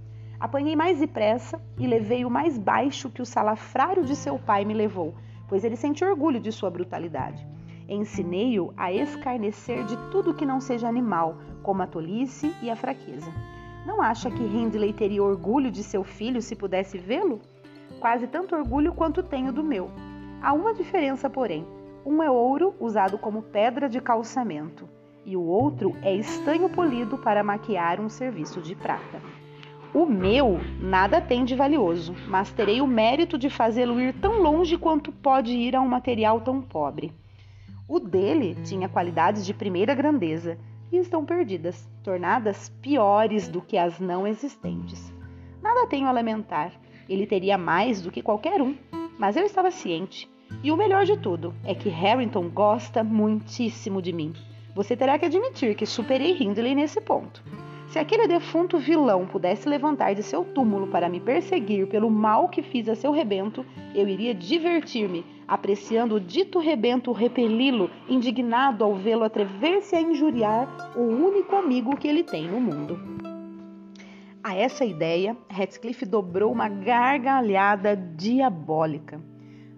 Apanhei 0.44 0.76
mais 0.76 1.00
depressa 1.00 1.58
e 1.80 1.88
levei 1.88 2.26
o 2.26 2.30
mais 2.30 2.58
baixo 2.58 3.10
que 3.10 3.22
o 3.22 3.26
salafrário 3.26 4.04
de 4.04 4.14
seu 4.14 4.38
pai 4.38 4.66
me 4.66 4.74
levou, 4.74 5.16
pois 5.48 5.64
ele 5.64 5.78
sente 5.78 6.04
orgulho 6.04 6.38
de 6.38 6.52
sua 6.52 6.70
brutalidade. 6.70 7.48
Ensinei-o 7.88 8.74
a 8.76 8.92
escarnecer 8.92 9.86
de 9.86 9.96
tudo 10.12 10.34
que 10.34 10.46
não 10.46 10.60
seja 10.60 10.86
animal, 10.86 11.38
como 11.64 11.82
a 11.82 11.88
tolice 11.88 12.54
e 12.62 12.70
a 12.70 12.76
fraqueza. 12.76 13.32
Não 13.86 14.02
acha 14.02 14.30
que 14.30 14.44
Hindley 14.44 14.92
teria 14.92 15.24
orgulho 15.24 15.72
de 15.72 15.82
seu 15.82 16.04
filho 16.04 16.42
se 16.42 16.58
pudesse 16.58 16.98
vê-lo? 16.98 17.40
Quase 18.02 18.28
tanto 18.28 18.54
orgulho 18.54 18.94
quanto 18.94 19.24
tenho 19.24 19.54
do 19.54 19.64
meu. 19.64 19.90
Há 20.42 20.52
uma 20.52 20.74
diferença, 20.74 21.30
porém. 21.30 21.66
Um 22.06 22.22
é 22.22 22.30
ouro 22.30 22.76
usado 22.82 23.18
como 23.18 23.44
pedra 23.44 23.88
de 23.88 24.02
calçamento, 24.02 24.90
e 25.26 25.38
o 25.38 25.42
outro 25.42 25.96
é 26.02 26.14
estanho 26.14 26.70
polido 26.70 27.18
para 27.18 27.46
maquiar 27.46 28.02
um 28.02 28.10
serviço 28.10 28.60
de 28.60 28.76
prata. 28.76 29.22
O 29.94 30.08
meu 30.08 30.60
nada 30.80 31.22
tem 31.22 31.46
de 31.46 31.56
valioso, 31.56 32.16
mas 32.28 32.52
terei 32.52 32.82
o 32.82 32.88
mérito 32.88 33.38
de 33.38 33.48
fazê-lo 33.48 34.02
ir 34.02 34.12
tão 34.14 34.42
longe 34.42 34.76
quanto 34.76 35.12
pode 35.12 35.54
ir 35.54 35.76
a 35.76 35.82
um 35.82 35.88
material 35.88 36.42
tão 36.42 36.60
pobre. 36.62 37.14
O 37.88 38.00
dele 38.00 38.56
tinha 38.64 38.90
qualidades 38.90 39.46
de 39.46 39.54
primeira 39.54 39.94
grandeza 39.94 40.58
e 40.92 40.98
estão 40.98 41.24
perdidas, 41.24 41.88
tornadas 42.04 42.70
piores 42.82 43.48
do 43.48 43.62
que 43.62 43.78
as 43.78 44.00
não 44.00 44.26
existentes. 44.26 45.14
Nada 45.62 45.86
tenho 45.86 46.08
a 46.08 46.12
lamentar, 46.12 46.72
ele 47.08 47.28
teria 47.28 47.56
mais 47.56 48.02
do 48.02 48.10
que 48.10 48.24
qualquer 48.24 48.64
um, 48.64 48.76
mas 49.20 49.36
eu 49.36 49.46
estava 49.46 49.70
ciente. 49.70 50.28
E 50.64 50.72
o 50.72 50.78
melhor 50.78 51.06
de 51.06 51.18
tudo 51.18 51.54
é 51.64 51.76
que 51.76 51.90
Harrington 51.90 52.50
gosta 52.50 53.04
muitíssimo 53.04 54.02
de 54.02 54.12
mim. 54.12 54.34
Você 54.74 54.98
terá 54.98 55.20
que 55.20 55.26
admitir 55.26 55.76
que 55.76 55.86
superei 55.86 56.36
Hindley 56.42 56.74
nesse 56.74 57.00
ponto. 57.00 57.44
Se 57.94 58.00
aquele 58.00 58.28
defunto 58.28 58.80
vilão 58.80 59.28
pudesse 59.28 59.70
levantar 59.70 60.16
de 60.16 60.24
seu 60.24 60.44
túmulo 60.44 60.88
para 60.88 61.08
me 61.08 61.20
perseguir 61.20 61.86
pelo 61.86 62.10
mal 62.10 62.50
que 62.50 62.64
fiz 62.64 62.90
a 62.90 62.96
seu 62.96 63.12
rebento, 63.12 63.64
eu 63.94 64.08
iria 64.08 64.34
divertir-me, 64.34 65.24
apreciando 65.48 66.16
o 66.16 66.20
dito 66.20 66.58
rebento 66.58 67.12
repeli-lo, 67.12 67.92
indignado 68.10 68.84
ao 68.84 68.96
vê-lo 68.96 69.24
atrever-se 69.24 69.96
a 69.96 70.02
injuriar 70.02 70.92
o 70.98 71.02
único 71.02 71.56
amigo 71.56 71.96
que 71.96 72.08
ele 72.08 72.24
tem 72.24 72.48
no 72.48 72.60
mundo. 72.60 73.00
A 74.44 74.56
essa 74.56 74.84
ideia, 74.84 75.38
Heathcliff 75.56 76.04
dobrou 76.04 76.52
uma 76.52 76.68
gargalhada 76.68 77.96
diabólica. 77.96 79.22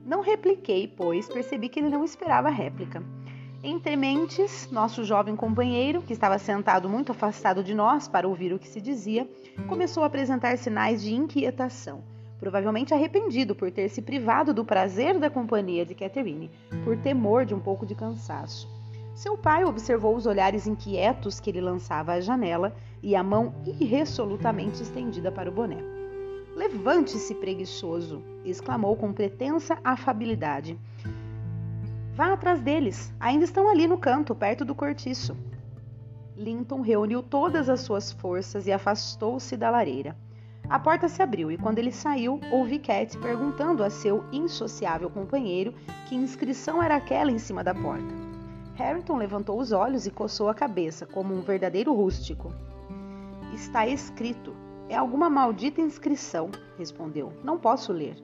Não 0.06 0.22
repliquei, 0.22 0.88
pois 0.88 1.28
percebi 1.28 1.68
que 1.68 1.82
ele 1.82 1.90
não 1.90 2.06
esperava 2.06 2.50
réplica. 2.50 3.04
Entre 3.68 3.96
mentes, 3.96 4.70
nosso 4.72 5.04
jovem 5.04 5.36
companheiro, 5.36 6.00
que 6.04 6.14
estava 6.14 6.38
sentado 6.38 6.88
muito 6.88 7.12
afastado 7.12 7.64
de 7.64 7.74
nós 7.74 8.08
para 8.08 8.28
ouvir 8.28 8.54
o 8.54 8.60
que 8.60 8.68
se 8.68 8.80
dizia, 8.80 9.28
começou 9.68 10.04
a 10.04 10.06
apresentar 10.06 10.56
sinais 10.60 11.02
de 11.02 11.16
inquietação, 11.16 12.04
provavelmente 12.40 12.94
arrependido 12.94 13.56
por 13.56 13.72
ter 13.72 13.90
se 13.90 14.04
privado 14.04 14.54
do 14.54 14.64
prazer 14.64 15.18
da 15.18 15.32
companhia 15.32 15.84
de 15.84 15.96
Catherine, 15.96 16.52
por 16.84 16.96
temor 16.98 17.44
de 17.44 17.56
um 17.56 17.60
pouco 17.60 17.88
de 17.88 17.96
cansaço. 17.96 18.70
Seu 19.16 19.36
pai 19.36 19.66
observou 19.66 20.16
os 20.16 20.28
olhares 20.28 20.68
inquietos 20.68 21.40
que 21.40 21.50
ele 21.50 21.60
lançava 21.60 22.12
à 22.12 22.22
janela 22.22 22.72
e 23.02 23.16
a 23.16 23.24
mão 23.24 23.56
irresolutamente 23.66 24.84
estendida 24.84 25.32
para 25.32 25.50
o 25.50 25.52
boné. 25.52 25.84
Levante-se, 26.56 27.34
preguiçoso! 27.34 28.22
exclamou 28.46 28.96
com 28.96 29.12
pretensa 29.12 29.80
afabilidade. 29.84 30.78
Vá 32.16 32.32
atrás 32.32 32.62
deles. 32.62 33.14
Ainda 33.20 33.44
estão 33.44 33.68
ali 33.68 33.86
no 33.86 33.98
canto, 33.98 34.34
perto 34.34 34.64
do 34.64 34.74
cortiço. 34.74 35.36
Linton 36.38 36.80
reuniu 36.80 37.22
todas 37.22 37.68
as 37.68 37.82
suas 37.82 38.14
forças 38.14 38.66
e 38.66 38.72
afastou-se 38.72 39.58
da 39.58 39.70
lareira. 39.70 40.16
A 40.70 40.80
porta 40.80 41.10
se 41.10 41.22
abriu 41.22 41.52
e 41.52 41.58
quando 41.58 41.78
ele 41.78 41.92
saiu, 41.92 42.40
ouvi 42.52 42.80
Cat 42.80 43.18
perguntando 43.18 43.84
a 43.84 43.90
seu 43.90 44.24
insociável 44.32 45.10
companheiro 45.10 45.74
que 46.08 46.16
inscrição 46.16 46.82
era 46.82 46.96
aquela 46.96 47.32
em 47.32 47.38
cima 47.38 47.62
da 47.62 47.76
porta. 47.76 48.16
Harrington 48.76 49.18
levantou 49.18 49.60
os 49.60 49.74
olhos 49.74 50.08
e 50.08 50.12
coçou 50.12 50.48
a 50.48 50.56
cabeça, 50.56 51.06
como 51.06 51.34
um 51.34 51.42
verdadeiro 51.42 51.94
rústico. 51.94 52.54
Está 53.54 53.86
escrito. 53.86 54.56
É 54.88 54.96
alguma 54.96 55.30
maldita 55.30 55.82
inscrição, 55.82 56.50
respondeu. 56.78 57.34
Não 57.44 57.58
posso 57.58 57.92
ler. 57.92 58.16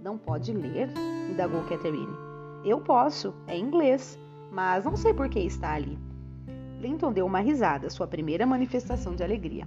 Não 0.00 0.18
pode 0.18 0.52
ler? 0.52 0.90
indagou 1.30 1.62
Catherine. 1.64 2.27
Eu 2.64 2.80
posso, 2.80 3.34
é 3.46 3.56
inglês, 3.56 4.18
mas 4.50 4.84
não 4.84 4.96
sei 4.96 5.14
por 5.14 5.28
que 5.28 5.38
está 5.38 5.74
ali. 5.74 5.98
Linton 6.80 7.12
deu 7.12 7.26
uma 7.26 7.40
risada, 7.40 7.90
sua 7.90 8.06
primeira 8.06 8.46
manifestação 8.46 9.14
de 9.14 9.22
alegria. 9.22 9.66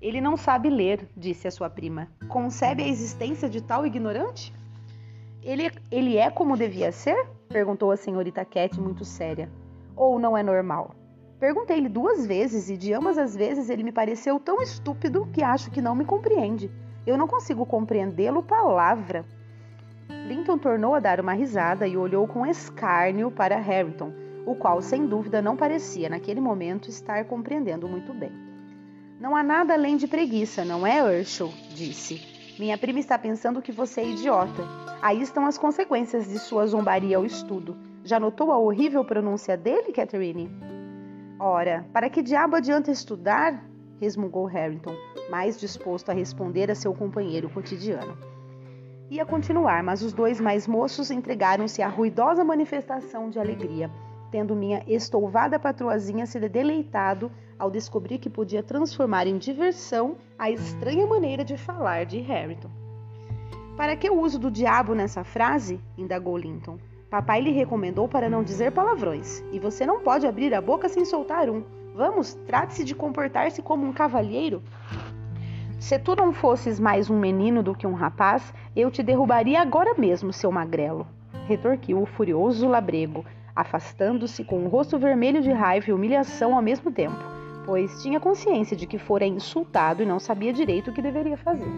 Ele 0.00 0.20
não 0.20 0.36
sabe 0.36 0.70
ler, 0.70 1.08
disse 1.16 1.48
a 1.48 1.50
sua 1.50 1.68
prima. 1.68 2.08
Concebe 2.28 2.82
a 2.82 2.88
existência 2.88 3.48
de 3.48 3.60
tal 3.60 3.84
ignorante? 3.84 4.54
Ele, 5.42 5.70
ele 5.90 6.16
é 6.16 6.30
como 6.30 6.56
devia 6.56 6.92
ser? 6.92 7.26
perguntou 7.48 7.90
a 7.90 7.96
senhorita 7.96 8.44
Cat 8.44 8.80
muito 8.80 9.04
séria. 9.04 9.50
Ou 9.96 10.18
não 10.18 10.36
é 10.36 10.42
normal? 10.42 10.94
Perguntei-lhe 11.40 11.88
duas 11.88 12.26
vezes 12.26 12.68
e 12.68 12.76
de 12.76 12.92
ambas 12.92 13.16
as 13.16 13.34
vezes 13.34 13.70
ele 13.70 13.82
me 13.82 13.92
pareceu 13.92 14.38
tão 14.38 14.60
estúpido 14.60 15.26
que 15.32 15.42
acho 15.42 15.70
que 15.70 15.80
não 15.80 15.94
me 15.94 16.04
compreende. 16.04 16.70
Eu 17.06 17.16
não 17.16 17.26
consigo 17.26 17.64
compreendê-lo 17.64 18.42
palavra. 18.42 19.24
Linton 20.26 20.58
tornou 20.58 20.94
a 20.94 21.00
dar 21.00 21.20
uma 21.20 21.32
risada 21.32 21.86
e 21.86 21.96
olhou 21.96 22.26
com 22.26 22.46
escárnio 22.46 23.30
para 23.30 23.58
Harrington, 23.58 24.12
o 24.46 24.54
qual, 24.54 24.80
sem 24.80 25.06
dúvida, 25.06 25.42
não 25.42 25.56
parecia, 25.56 26.08
naquele 26.08 26.40
momento, 26.40 26.88
estar 26.88 27.24
compreendendo 27.24 27.88
muito 27.88 28.12
bem. 28.14 28.32
Não 29.20 29.34
há 29.34 29.42
nada 29.42 29.74
além 29.74 29.96
de 29.96 30.06
preguiça, 30.06 30.64
não 30.64 30.86
é, 30.86 31.02
Urshel? 31.02 31.52
disse. 31.74 32.20
Minha 32.58 32.78
prima 32.78 32.98
está 32.98 33.18
pensando 33.18 33.62
que 33.62 33.72
você 33.72 34.00
é 34.00 34.08
idiota. 34.08 34.62
Aí 35.00 35.20
estão 35.20 35.46
as 35.46 35.56
consequências 35.56 36.28
de 36.28 36.38
sua 36.38 36.66
zombaria 36.66 37.16
ao 37.16 37.24
estudo. 37.24 37.76
Já 38.04 38.18
notou 38.18 38.50
a 38.50 38.58
horrível 38.58 39.04
pronúncia 39.04 39.56
dele, 39.56 39.92
Catherine? 39.92 40.50
Ora, 41.38 41.86
para 41.92 42.10
que 42.10 42.22
diabo 42.22 42.56
adianta 42.56 42.90
estudar? 42.90 43.64
resmungou 44.00 44.44
Harrington, 44.44 44.94
mais 45.30 45.58
disposto 45.58 46.10
a 46.10 46.14
responder 46.14 46.70
a 46.70 46.74
seu 46.74 46.94
companheiro 46.94 47.50
cotidiano. 47.50 48.16
Ia 49.10 49.24
continuar, 49.24 49.82
mas 49.82 50.02
os 50.02 50.12
dois 50.12 50.38
mais 50.38 50.66
moços 50.66 51.10
entregaram-se 51.10 51.80
à 51.80 51.88
ruidosa 51.88 52.44
manifestação 52.44 53.30
de 53.30 53.38
alegria, 53.38 53.90
tendo 54.30 54.54
minha 54.54 54.82
estouvada 54.86 55.58
patroazinha 55.58 56.26
se 56.26 56.38
deleitado 56.38 57.32
ao 57.58 57.70
descobrir 57.70 58.18
que 58.18 58.28
podia 58.28 58.62
transformar 58.62 59.26
em 59.26 59.38
diversão 59.38 60.16
a 60.38 60.50
estranha 60.50 61.06
maneira 61.06 61.42
de 61.42 61.56
falar 61.56 62.04
de 62.04 62.20
Harrington. 62.20 62.70
Para 63.78 63.96
que 63.96 64.10
o 64.10 64.20
uso 64.20 64.38
do 64.38 64.50
diabo 64.50 64.94
nessa 64.94 65.24
frase? 65.24 65.80
indagou 65.96 66.36
Linton. 66.36 66.78
Papai 67.08 67.40
lhe 67.40 67.50
recomendou 67.50 68.06
para 68.06 68.28
não 68.28 68.44
dizer 68.44 68.72
palavrões, 68.72 69.42
e 69.50 69.58
você 69.58 69.86
não 69.86 70.00
pode 70.00 70.26
abrir 70.26 70.52
a 70.52 70.60
boca 70.60 70.86
sem 70.86 71.06
soltar 71.06 71.48
um. 71.48 71.64
Vamos, 71.94 72.34
trate-se 72.46 72.84
de 72.84 72.94
comportar-se 72.94 73.62
como 73.62 73.86
um 73.86 73.92
cavalheiro. 73.92 74.62
Se 75.78 75.96
tu 75.96 76.16
não 76.16 76.32
fosses 76.32 76.80
mais 76.80 77.08
um 77.08 77.16
menino 77.16 77.62
do 77.62 77.72
que 77.72 77.86
um 77.86 77.94
rapaz, 77.94 78.52
eu 78.74 78.90
te 78.90 79.00
derrubaria 79.00 79.60
agora 79.60 79.94
mesmo, 79.94 80.32
seu 80.32 80.50
magrelo, 80.50 81.06
retorquiu 81.46 82.02
o 82.02 82.06
furioso 82.06 82.66
labrego, 82.66 83.24
afastando-se 83.54 84.42
com 84.42 84.64
o 84.64 84.68
rosto 84.68 84.98
vermelho 84.98 85.40
de 85.40 85.52
raiva 85.52 85.88
e 85.88 85.92
humilhação 85.92 86.56
ao 86.56 86.60
mesmo 86.60 86.90
tempo, 86.90 87.16
pois 87.64 88.02
tinha 88.02 88.18
consciência 88.18 88.76
de 88.76 88.88
que 88.88 88.98
fora 88.98 89.24
insultado 89.24 90.02
e 90.02 90.06
não 90.06 90.18
sabia 90.18 90.52
direito 90.52 90.90
o 90.90 90.92
que 90.92 91.00
deveria 91.00 91.36
fazer. 91.36 91.70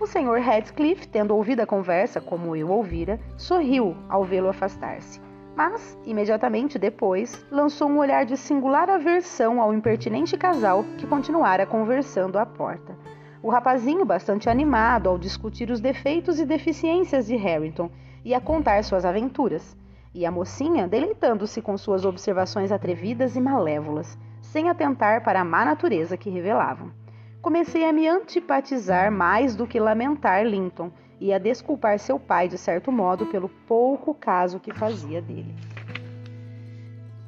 O 0.00 0.06
senhor 0.06 0.40
Radcliffe, 0.40 1.06
tendo 1.06 1.36
ouvido 1.36 1.60
a 1.60 1.66
conversa 1.66 2.22
como 2.22 2.56
eu 2.56 2.70
ouvira, 2.70 3.20
sorriu 3.36 3.94
ao 4.08 4.24
vê-lo 4.24 4.48
afastar-se 4.48 5.20
mas, 5.54 5.98
imediatamente 6.04 6.78
depois, 6.78 7.44
lançou 7.50 7.88
um 7.88 7.98
olhar 7.98 8.24
de 8.24 8.36
singular 8.36 8.88
aversão 8.88 9.60
ao 9.60 9.74
impertinente 9.74 10.36
casal 10.36 10.84
que 10.96 11.06
continuara 11.06 11.66
conversando 11.66 12.38
à 12.38 12.46
porta. 12.46 12.96
O 13.42 13.50
rapazinho, 13.50 14.04
bastante 14.04 14.48
animado 14.48 15.08
ao 15.08 15.18
discutir 15.18 15.70
os 15.70 15.80
defeitos 15.80 16.38
e 16.38 16.46
deficiências 16.46 17.26
de 17.26 17.36
Harrington 17.36 17.90
e 18.24 18.34
a 18.34 18.40
contar 18.40 18.82
suas 18.84 19.04
aventuras, 19.04 19.76
e 20.14 20.24
a 20.24 20.30
mocinha 20.30 20.86
deleitando-se 20.86 21.60
com 21.60 21.76
suas 21.76 22.04
observações 22.04 22.70
atrevidas 22.70 23.34
e 23.34 23.40
malévolas, 23.40 24.18
sem 24.40 24.68
atentar 24.68 25.24
para 25.24 25.40
a 25.40 25.44
má 25.44 25.64
natureza 25.64 26.16
que 26.16 26.30
revelavam. 26.30 26.92
Comecei 27.40 27.84
a 27.84 27.92
me 27.92 28.06
antipatizar 28.06 29.10
mais 29.10 29.56
do 29.56 29.66
que 29.66 29.80
lamentar 29.80 30.46
Linton 30.46 30.92
e 31.22 31.32
a 31.32 31.38
desculpar 31.38 32.00
seu 32.00 32.18
pai, 32.18 32.48
de 32.48 32.58
certo 32.58 32.90
modo, 32.90 33.26
pelo 33.26 33.48
pouco 33.48 34.12
caso 34.12 34.58
que 34.58 34.74
fazia 34.74 35.22
dele. 35.22 35.54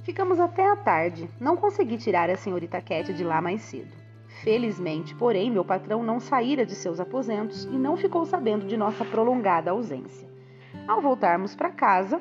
Ficamos 0.02 0.40
até 0.40 0.68
a 0.68 0.74
tarde. 0.74 1.30
Não 1.40 1.56
consegui 1.56 1.96
tirar 1.96 2.28
a 2.28 2.36
senhorita 2.36 2.80
Cat 2.80 3.14
de 3.14 3.22
lá 3.22 3.40
mais 3.40 3.62
cedo. 3.62 3.94
Felizmente, 4.42 5.14
porém, 5.14 5.48
meu 5.48 5.64
patrão 5.64 6.02
não 6.02 6.18
saíra 6.18 6.66
de 6.66 6.74
seus 6.74 6.98
aposentos 6.98 7.66
e 7.66 7.78
não 7.78 7.96
ficou 7.96 8.26
sabendo 8.26 8.66
de 8.66 8.76
nossa 8.76 9.04
prolongada 9.04 9.70
ausência. 9.70 10.28
Ao 10.88 11.00
voltarmos 11.00 11.54
para 11.54 11.70
casa, 11.70 12.20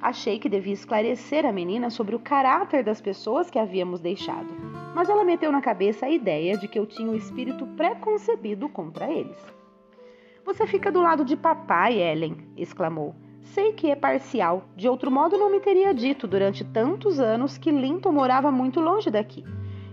achei 0.00 0.40
que 0.40 0.48
devia 0.48 0.74
esclarecer 0.74 1.46
a 1.46 1.52
menina 1.52 1.88
sobre 1.88 2.16
o 2.16 2.18
caráter 2.18 2.82
das 2.82 3.00
pessoas 3.00 3.48
que 3.48 3.60
havíamos 3.60 4.00
deixado, 4.00 4.48
mas 4.92 5.08
ela 5.08 5.22
meteu 5.22 5.52
na 5.52 5.62
cabeça 5.62 6.06
a 6.06 6.10
ideia 6.10 6.58
de 6.58 6.66
que 6.66 6.80
eu 6.80 6.84
tinha 6.84 7.08
um 7.08 7.14
espírito 7.14 7.64
preconcebido 7.76 8.68
contra 8.68 9.08
eles. 9.08 9.61
Você 10.44 10.66
fica 10.66 10.90
do 10.90 11.00
lado 11.00 11.24
de 11.24 11.36
papai, 11.36 12.00
Ellen, 12.00 12.36
exclamou. 12.56 13.14
Sei 13.42 13.72
que 13.72 13.90
é 13.90 13.94
parcial, 13.94 14.64
de 14.76 14.88
outro 14.88 15.08
modo 15.08 15.38
não 15.38 15.48
me 15.50 15.60
teria 15.60 15.94
dito 15.94 16.26
durante 16.26 16.64
tantos 16.64 17.20
anos 17.20 17.56
que 17.56 17.70
Linton 17.70 18.10
morava 18.10 18.50
muito 18.50 18.80
longe 18.80 19.08
daqui. 19.08 19.44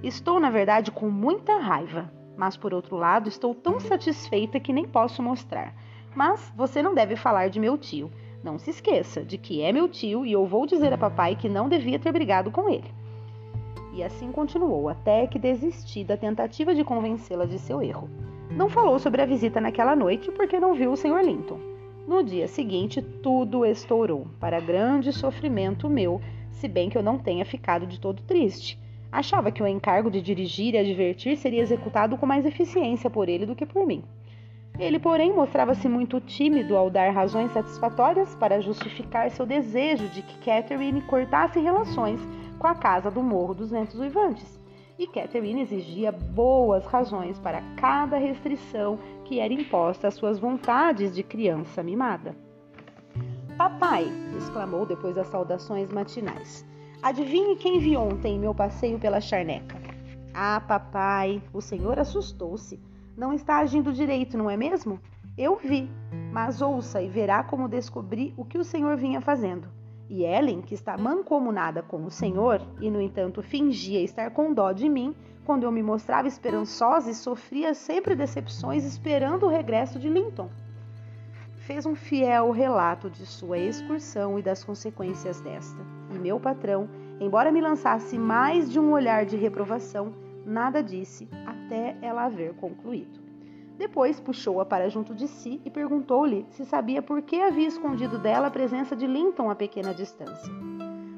Estou, 0.02 0.40
na 0.40 0.50
verdade, 0.50 0.92
com 0.92 1.08
muita 1.08 1.58
raiva, 1.58 2.12
mas 2.36 2.58
por 2.58 2.74
outro 2.74 2.96
lado, 2.96 3.30
estou 3.30 3.54
tão 3.54 3.80
satisfeita 3.80 4.60
que 4.60 4.74
nem 4.74 4.88
posso 4.88 5.22
mostrar. 5.22 5.76
Mas 6.16 6.52
você 6.56 6.82
não 6.82 6.96
deve 6.96 7.16
falar 7.16 7.50
de 7.50 7.60
meu 7.60 7.78
tio. 7.78 8.10
Não 8.44 8.58
se 8.58 8.72
esqueça 8.72 9.24
de 9.24 9.38
que 9.38 9.62
é 9.62 9.72
meu 9.72 9.88
tio 9.88 10.26
e 10.26 10.32
eu 10.32 10.48
vou 10.48 10.66
dizer 10.66 10.92
a 10.94 10.98
papai 10.98 11.36
que 11.36 11.48
não 11.48 11.70
devia 11.70 12.00
ter 12.00 12.12
brigado 12.12 12.50
com 12.50 12.68
ele. 12.68 12.92
E 13.94 14.02
assim 14.02 14.32
continuou, 14.32 14.90
até 14.90 15.28
que 15.28 15.38
desisti 15.38 16.04
da 16.04 16.18
tentativa 16.18 16.74
de 16.74 16.84
convencê-la 16.84 17.46
de 17.46 17.60
seu 17.60 17.82
erro. 17.82 18.10
Não 18.50 18.68
falou 18.68 18.98
sobre 18.98 19.22
a 19.22 19.26
visita 19.26 19.62
naquela 19.62 19.96
noite 19.96 20.32
porque 20.32 20.60
não 20.60 20.74
viu 20.74 20.92
o 20.92 20.98
Sr. 20.98 21.22
Linton. 21.24 21.60
No 22.08 22.24
dia 22.24 22.48
seguinte, 22.48 23.00
tudo 23.02 23.64
estourou, 23.64 24.26
para 24.40 24.60
grande 24.60 25.14
sofrimento 25.14 25.88
meu, 25.88 26.20
se 26.52 26.68
bem 26.68 26.90
que 26.90 26.98
eu 26.98 27.04
não 27.04 27.20
tenha 27.20 27.46
ficado 27.46 27.86
de 27.86 28.00
todo 28.00 28.24
triste. 28.24 28.80
Achava 29.12 29.52
que 29.52 29.62
o 29.62 29.68
encargo 29.68 30.10
de 30.10 30.20
dirigir 30.20 30.74
e 30.74 30.80
advertir 30.80 31.38
seria 31.38 31.62
executado 31.62 32.18
com 32.18 32.26
mais 32.26 32.44
eficiência 32.44 33.10
por 33.10 33.30
ele 33.30 33.46
do 33.46 33.56
que 33.56 33.68
por 33.68 33.86
mim. 33.86 34.04
Ele, 34.80 34.98
porém, 34.98 35.32
mostrava-se 35.32 35.88
muito 35.88 36.20
tímido 36.20 36.76
ao 36.76 36.90
dar 36.90 37.12
razões 37.12 37.52
satisfatórias 37.52 38.34
para 38.36 38.62
justificar 38.62 39.30
seu 39.30 39.46
desejo 39.46 40.08
de 40.10 40.24
que 40.24 40.40
Catherine 40.40 41.02
cortasse 41.02 41.60
relações 41.60 42.20
com 42.58 42.66
a 42.66 42.74
casa 42.74 43.12
do 43.12 43.22
Morro 43.22 43.54
dos 43.54 43.70
Ventos 43.70 44.00
Uivantes. 44.00 44.59
E 45.00 45.08
Catherine 45.08 45.62
exigia 45.62 46.12
boas 46.12 46.86
razões 46.86 47.40
para 47.40 47.62
cada 47.78 48.18
restrição 48.18 49.00
que 49.24 49.40
era 49.40 49.54
imposta 49.54 50.10
às 50.10 50.16
suas 50.16 50.38
vontades 50.38 51.16
de 51.16 51.24
criança 51.24 51.82
mimada. 51.82 52.36
Papai! 53.58 54.12
exclamou 54.38 54.86
depois 54.86 55.16
das 55.16 55.28
saudações 55.28 55.90
matinais. 55.90 56.66
Adivinhe 57.02 57.56
quem 57.56 57.80
vi 57.80 57.96
ontem 57.96 58.36
em 58.36 58.40
meu 58.40 58.54
passeio 58.54 59.00
pela 59.00 59.22
charneca. 59.22 59.78
Ah, 60.34 60.62
papai, 60.68 61.42
o 61.54 61.62
senhor 61.62 61.98
assustou-se. 61.98 62.78
Não 63.16 63.32
está 63.32 63.60
agindo 63.60 63.94
direito, 63.94 64.38
não 64.38 64.50
é 64.50 64.58
mesmo? 64.58 65.00
Eu 65.38 65.56
vi, 65.56 65.90
mas 66.34 66.62
ouça 66.62 67.02
e 67.02 67.08
verá 67.08 67.42
como 67.42 67.70
descobri 67.70 68.34
o 68.36 68.44
que 68.44 68.58
o 68.58 68.66
senhor 68.66 68.98
vinha 68.98 69.22
fazendo. 69.22 69.79
E 70.10 70.24
Ellen, 70.24 70.62
que 70.62 70.74
está 70.74 70.98
mancomunada 70.98 71.84
com 71.84 72.04
o 72.04 72.10
senhor 72.10 72.62
e, 72.82 72.90
no 72.90 73.00
entanto, 73.00 73.44
fingia 73.44 74.02
estar 74.02 74.32
com 74.32 74.54
dó 74.54 74.72
de 74.72 74.90
mim, 74.90 75.16
quando 75.46 75.64
eu 75.64 75.72
me 75.72 75.84
mostrava 75.84 76.28
esperançosa 76.28 77.12
e 77.12 77.16
sofria 77.16 77.74
sempre 77.74 78.16
decepções 78.16 78.84
esperando 78.86 79.46
o 79.46 79.50
regresso 79.50 80.00
de 80.00 80.10
Linton. 80.10 80.50
Fez 81.58 81.86
um 81.86 81.96
fiel 81.96 82.52
relato 82.52 83.10
de 83.10 83.26
sua 83.26 83.58
excursão 83.58 84.40
e 84.40 84.42
das 84.42 84.64
consequências 84.64 85.40
desta 85.42 86.00
e 86.12 86.18
meu 86.18 86.40
patrão, 86.40 86.90
embora 87.20 87.52
me 87.52 87.62
lançasse 87.62 88.18
mais 88.18 88.72
de 88.72 88.80
um 88.80 88.92
olhar 88.92 89.26
de 89.26 89.38
reprovação, 89.38 90.14
nada 90.46 90.82
disse 90.82 91.28
até 91.46 91.96
ela 92.02 92.26
haver 92.26 92.54
concluído. 92.56 93.19
Depois 93.80 94.20
puxou-a 94.20 94.66
para 94.66 94.90
junto 94.90 95.16
de 95.16 95.26
si 95.26 95.62
e 95.64 95.70
perguntou-lhe 95.70 96.46
se 96.50 96.66
sabia 96.66 97.02
por 97.02 97.22
que 97.22 97.42
havia 97.42 97.66
escondido 97.66 98.20
dela 98.20 98.48
a 98.48 98.52
presença 98.52 98.94
de 98.94 99.08
Linton 99.08 99.50
a 99.50 99.56
pequena 99.56 99.94
distância. 99.94 100.54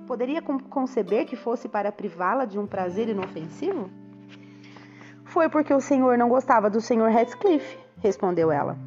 Poderia 0.05 0.43
conceber 0.43 1.25
que 1.25 1.35
fosse 1.35 1.67
para 1.67 1.91
privá-la 1.91 2.45
de 2.45 2.59
um 2.59 2.67
prazer 2.67 3.09
inofensivo? 3.09 3.89
Foi 5.25 5.49
porque 5.49 5.73
o 5.73 5.81
senhor 5.81 6.19
não 6.19 6.29
gostava 6.29 6.69
do 6.69 6.79
senhor 6.79 7.09
Heathcliff, 7.09 7.79
respondeu 7.97 8.51
ela. 8.51 8.77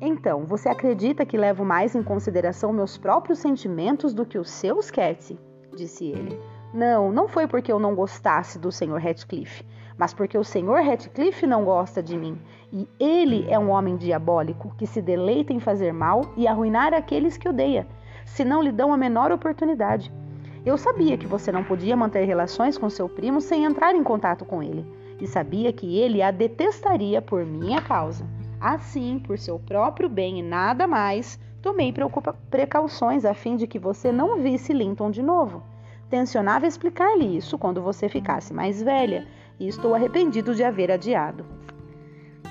Então, 0.00 0.44
você 0.44 0.68
acredita 0.68 1.26
que 1.26 1.36
levo 1.36 1.64
mais 1.64 1.96
em 1.96 2.04
consideração 2.04 2.72
meus 2.72 2.96
próprios 2.96 3.40
sentimentos 3.40 4.14
do 4.14 4.24
que 4.24 4.38
os 4.38 4.48
seus, 4.48 4.92
Cat? 4.92 5.36
disse 5.74 6.04
ele. 6.04 6.38
Não, 6.72 7.10
não 7.10 7.26
foi 7.26 7.48
porque 7.48 7.72
eu 7.72 7.80
não 7.80 7.96
gostasse 7.96 8.60
do 8.60 8.70
Sr. 8.70 8.98
Ratcliffe, 9.00 9.64
mas 9.96 10.14
porque 10.14 10.36
o 10.36 10.44
Sr. 10.44 10.82
Ratcliffe 10.84 11.46
não 11.46 11.64
gosta 11.64 12.02
de 12.02 12.16
mim. 12.16 12.38
E 12.72 12.88
ele 12.98 13.46
é 13.48 13.58
um 13.58 13.70
homem 13.70 13.96
diabólico 13.96 14.74
que 14.78 14.86
se 14.86 15.02
deleita 15.02 15.52
em 15.52 15.60
fazer 15.60 15.92
mal 15.92 16.32
e 16.36 16.46
arruinar 16.46 16.94
aqueles 16.94 17.36
que 17.36 17.48
odeia, 17.48 17.86
se 18.24 18.44
não 18.44 18.62
lhe 18.62 18.72
dão 18.72 18.92
a 18.92 18.96
menor 18.96 19.30
oportunidade. 19.30 20.12
Eu 20.64 20.78
sabia 20.78 21.18
que 21.18 21.26
você 21.26 21.50
não 21.50 21.64
podia 21.64 21.96
manter 21.96 22.24
relações 22.24 22.78
com 22.78 22.88
seu 22.88 23.08
primo 23.08 23.40
sem 23.40 23.64
entrar 23.64 23.94
em 23.94 24.02
contato 24.02 24.44
com 24.44 24.62
ele, 24.62 24.86
e 25.20 25.26
sabia 25.26 25.72
que 25.72 25.98
ele 25.98 26.22
a 26.22 26.30
detestaria 26.30 27.20
por 27.20 27.44
minha 27.44 27.82
causa. 27.82 28.24
Assim, 28.60 29.18
por 29.18 29.38
seu 29.38 29.58
próprio 29.58 30.08
bem 30.08 30.38
e 30.38 30.42
nada 30.42 30.86
mais, 30.86 31.38
tomei 31.60 31.92
precauções 32.48 33.24
a 33.24 33.34
fim 33.34 33.56
de 33.56 33.66
que 33.66 33.78
você 33.78 34.12
não 34.12 34.40
visse 34.40 34.72
Linton 34.72 35.10
de 35.10 35.20
novo. 35.20 35.62
Tencionava 36.08 36.66
explicar-lhe 36.66 37.36
isso 37.36 37.58
quando 37.58 37.82
você 37.82 38.08
ficasse 38.08 38.54
mais 38.54 38.82
velha, 38.82 39.26
e 39.58 39.68
estou 39.68 39.94
arrependido 39.94 40.54
de 40.54 40.64
haver 40.64 40.90
adiado. 40.90 41.44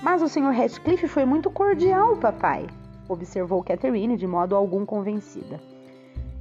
Mas 0.02 0.22
o 0.22 0.28
Sr. 0.28 0.52
Ratcliffe 0.52 1.08
foi 1.08 1.26
muito 1.26 1.50
cordial, 1.50 2.18
papai, 2.18 2.68
observou 3.08 3.64
Catherine 3.64 4.18
de 4.18 4.26
modo 4.26 4.56
algum 4.56 4.86
convencida. 4.86 5.60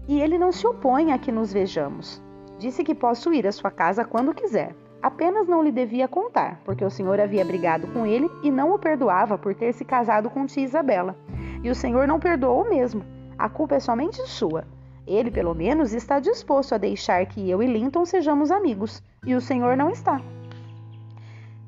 E 0.08 0.20
ele 0.20 0.38
não 0.38 0.50
se 0.50 0.66
opõe 0.66 1.12
a 1.12 1.18
que 1.18 1.30
nos 1.30 1.52
vejamos. 1.52 2.22
Disse 2.58 2.82
que 2.82 2.94
posso 2.94 3.32
ir 3.32 3.46
à 3.46 3.52
sua 3.52 3.70
casa 3.70 4.04
quando 4.04 4.34
quiser. 4.34 4.74
Apenas 5.02 5.48
não 5.48 5.62
lhe 5.62 5.72
devia 5.72 6.06
contar, 6.06 6.60
porque 6.64 6.84
o 6.84 6.90
senhor 6.90 7.18
havia 7.18 7.44
brigado 7.44 7.86
com 7.88 8.04
ele 8.04 8.30
e 8.42 8.50
não 8.50 8.74
o 8.74 8.78
perdoava 8.78 9.38
por 9.38 9.54
ter 9.54 9.72
se 9.72 9.84
casado 9.84 10.28
com 10.28 10.46
tia 10.46 10.64
Isabela. 10.64 11.16
E 11.62 11.70
o 11.70 11.74
senhor 11.74 12.06
não 12.06 12.20
perdoou 12.20 12.68
mesmo. 12.68 13.02
A 13.38 13.48
culpa 13.48 13.76
é 13.76 13.80
somente 13.80 14.20
sua. 14.28 14.64
Ele, 15.06 15.30
pelo 15.30 15.54
menos, 15.54 15.94
está 15.94 16.20
disposto 16.20 16.74
a 16.74 16.78
deixar 16.78 17.24
que 17.26 17.48
eu 17.48 17.62
e 17.62 17.66
Linton 17.66 18.04
sejamos 18.04 18.50
amigos, 18.50 19.02
e 19.24 19.34
o 19.34 19.40
senhor 19.40 19.76
não 19.76 19.90
está. 19.90 20.20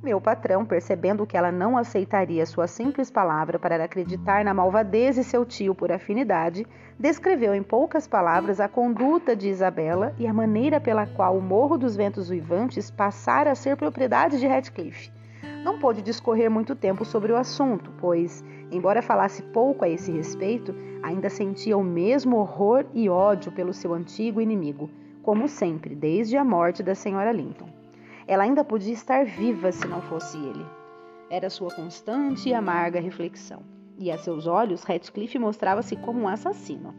Meu 0.03 0.21
patrão, 0.21 0.65
percebendo 0.67 1.25
que 1.25 1.37
ela 1.37 1.53
não 1.53 1.77
aceitaria 1.77 2.45
sua 2.45 2.67
simples 2.67 3.09
palavra 3.09 3.57
para 3.57 3.85
acreditar 3.85 4.45
na 4.45 4.53
malvadez 4.53 5.15
de 5.15 5.23
seu 5.23 5.47
tio 5.47 5.77
por 5.77 5.93
afinidade, 5.93 6.67
descreveu 6.99 7.55
em 7.55 7.63
poucas 7.63 8.09
palavras 8.09 8.59
a 8.59 8.67
conduta 8.67 9.37
de 9.37 9.49
Isabela 9.49 10.13
e 10.19 10.27
a 10.27 10.33
maneira 10.33 10.81
pela 10.81 11.07
qual 11.07 11.39
o 11.39 11.41
Morro 11.41 11.79
dos 11.79 11.95
Ventos 11.95 12.31
Uivantes 12.31 12.91
passara 12.91 13.53
a 13.53 13.55
ser 13.55 13.77
propriedade 13.77 14.41
de 14.41 14.47
Radcliffe. 14.49 15.13
Não 15.63 15.79
pôde 15.79 16.03
discorrer 16.03 16.51
muito 16.51 16.75
tempo 16.75 17.05
sobre 17.05 17.31
o 17.31 17.37
assunto, 17.37 17.93
pois, 18.01 18.45
embora 18.73 19.03
falasse 19.03 19.41
pouco 19.41 19.85
a 19.85 19.89
esse 19.89 20.11
respeito, 20.11 20.75
ainda 21.01 21.31
sentia 21.31 21.79
o 21.79 21.85
mesmo 21.85 22.39
horror 22.39 22.87
e 22.93 23.09
ódio 23.09 23.53
pelo 23.53 23.73
seu 23.73 23.95
antigo 23.95 24.41
inimigo, 24.41 24.91
como 25.23 25.47
sempre, 25.47 25.95
desde 25.95 26.37
a 26.37 26.45
morte 26.45 26.83
da 26.83 26.97
senhora 26.97 27.31
Linton. 27.31 27.82
Ela 28.27 28.45
ainda 28.45 28.65
podia 28.65 28.93
estar 28.93 29.25
viva 29.25 29.73
se 29.73 29.87
não 29.87 30.01
fosse 30.03 30.39
ele. 30.39 30.65
Era 31.31 31.51
sua 31.51 31.75
constante 31.75 32.49
e 32.49 32.55
amarga 32.55 33.01
reflexão. 33.01 33.63
E 33.99 34.11
a 34.11 34.19
seus 34.19 34.47
olhos, 34.47 34.85
Ratcliffe 34.85 35.39
mostrava-se 35.39 35.97
como 35.97 36.21
um 36.21 36.29
assassino. 36.29 36.95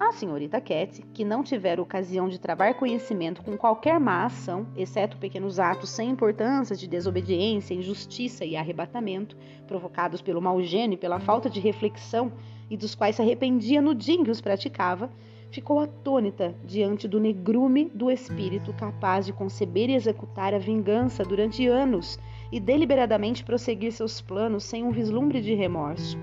A 0.00 0.12
senhorita 0.12 0.60
Cat, 0.62 1.02
que 1.12 1.26
não 1.26 1.42
tivera 1.42 1.82
ocasião 1.82 2.26
de 2.26 2.40
travar 2.40 2.72
conhecimento 2.74 3.42
com 3.42 3.54
qualquer 3.54 4.00
má 4.00 4.24
ação, 4.24 4.66
exceto 4.74 5.18
pequenos 5.18 5.60
atos 5.60 5.90
sem 5.90 6.08
importância 6.08 6.74
de 6.74 6.88
desobediência, 6.88 7.74
injustiça 7.74 8.42
e 8.42 8.56
arrebatamento, 8.56 9.36
provocados 9.66 10.22
pelo 10.22 10.40
mau 10.40 10.62
gênio 10.62 10.94
e 10.94 10.98
pela 10.98 11.20
falta 11.20 11.50
de 11.50 11.60
reflexão, 11.60 12.32
e 12.70 12.78
dos 12.78 12.94
quais 12.94 13.16
se 13.16 13.20
arrependia 13.20 13.82
no 13.82 13.94
dia 13.94 14.14
em 14.14 14.24
que 14.24 14.30
os 14.30 14.40
praticava, 14.40 15.10
ficou 15.50 15.80
atônita 15.80 16.54
diante 16.64 17.08
do 17.08 17.18
negrume 17.18 17.90
do 17.94 18.10
espírito 18.10 18.72
capaz 18.72 19.26
de 19.26 19.32
conceber 19.32 19.90
e 19.90 19.94
executar 19.94 20.54
a 20.54 20.58
vingança 20.58 21.24
durante 21.24 21.66
anos 21.66 22.18
e 22.52 22.60
deliberadamente 22.60 23.44
prosseguir 23.44 23.92
seus 23.92 24.20
planos 24.20 24.64
sem 24.64 24.84
um 24.84 24.90
vislumbre 24.90 25.40
de 25.40 25.54
remorso. 25.54 26.16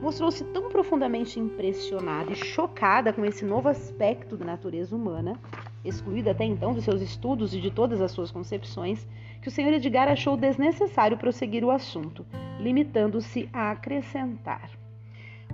Mostrou-se 0.00 0.44
tão 0.44 0.68
profundamente 0.68 1.40
impressionada 1.40 2.30
e 2.32 2.36
chocada 2.36 3.12
com 3.12 3.24
esse 3.24 3.44
novo 3.44 3.68
aspecto 3.68 4.36
da 4.36 4.44
natureza 4.44 4.94
humana, 4.94 5.36
excluída 5.84 6.30
até 6.30 6.44
então 6.44 6.72
dos 6.72 6.84
seus 6.84 7.02
estudos 7.02 7.52
e 7.52 7.60
de 7.60 7.70
todas 7.70 8.00
as 8.00 8.12
suas 8.12 8.30
concepções, 8.30 9.06
que 9.42 9.48
o 9.48 9.50
Sr. 9.50 9.74
Edgar 9.74 10.08
achou 10.08 10.36
desnecessário 10.36 11.18
prosseguir 11.18 11.64
o 11.64 11.70
assunto, 11.70 12.24
limitando-se 12.60 13.48
a 13.52 13.72
acrescentar. 13.72 14.70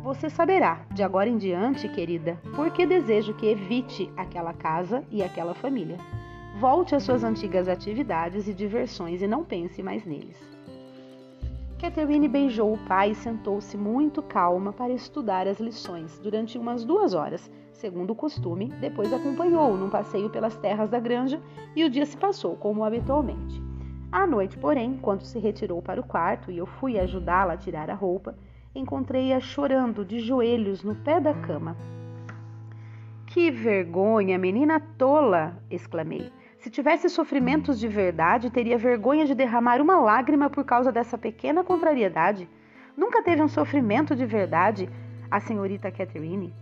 Você 0.03 0.29
saberá, 0.29 0.87
de 0.93 1.03
agora 1.03 1.29
em 1.29 1.39
diante, 1.39 1.89
querida, 1.89 2.39
por 2.55 2.71
que 2.71 2.85
desejo 2.87 3.35
que 3.35 3.47
evite 3.47 4.11
aquela 4.17 4.53
casa 4.53 5.03
e 5.11 5.23
aquela 5.23 5.55
família. 5.55 5.97
Volte 6.59 6.95
às 6.95 7.03
suas 7.03 7.25
antigas 7.25 7.69
atividades 7.69 8.47
e 8.47 8.55
diversões 8.55 9.23
e 9.23 9.27
não 9.27 9.45
pense 9.45 9.83
mais 9.83 10.05
neles. 10.05 10.37
Catherine 11.81 12.29
beijou 12.29 12.73
o 12.73 12.79
pai 12.87 13.11
e 13.11 13.15
sentou-se 13.15 13.77
muito 13.77 14.23
calma 14.23 14.73
para 14.73 14.93
estudar 14.93 15.47
as 15.47 15.61
lições 15.61 16.19
durante 16.19 16.57
umas 16.57 16.85
duas 16.85 17.13
horas, 17.13 17.51
segundo 17.73 18.13
o 18.13 18.17
costume. 18.17 18.73
Depois 18.81 19.13
acompanhou-o 19.13 19.77
num 19.77 19.91
passeio 19.91 20.31
pelas 20.31 20.57
terras 20.57 20.89
da 20.89 20.99
granja 20.99 21.43
e 21.77 21.85
o 21.85 21.91
dia 21.91 22.07
se 22.07 22.17
passou 22.17 22.57
como 22.57 22.85
habitualmente. 22.85 23.63
À 24.11 24.27
noite, 24.27 24.57
porém, 24.57 24.97
quando 25.03 25.23
se 25.23 25.39
retirou 25.39 25.83
para 25.83 26.01
o 26.01 26.07
quarto 26.07 26.51
e 26.51 26.57
eu 26.57 26.67
fui 26.67 26.99
ajudá-la 26.99 27.55
a 27.55 27.57
tirar 27.59 27.91
a 27.91 27.95
roupa, 27.95 28.35
encontrei-a 28.75 29.39
chorando 29.39 30.05
de 30.05 30.19
joelhos 30.19 30.83
no 30.83 30.95
pé 30.95 31.21
da 31.21 31.33
cama. 31.33 31.77
Que 33.27 33.51
vergonha, 33.51 34.39
menina 34.39 34.81
tola! 34.99 35.57
exclamei. 35.71 36.33
Se 36.59 36.71
tivesse 36.71 37.09
sofrimentos 37.09 37.79
de 37.79 37.87
verdade, 37.87 38.51
teria 38.51 38.79
vergonha 38.79 39.27
de 39.27 39.35
derramar 39.35 39.81
uma 39.81 40.01
lágrima 40.01 40.49
por 40.49 40.65
causa 40.65 40.91
dessa 40.91 41.19
pequena 41.19 41.63
contrariedade. 41.63 42.49
Nunca 42.97 43.23
teve 43.23 43.43
um 43.43 43.49
sofrimento 43.49 44.17
de 44.17 44.25
verdade, 44.25 44.89
a 45.31 45.41
senhorita 45.41 45.91
Catherine. 45.91 46.55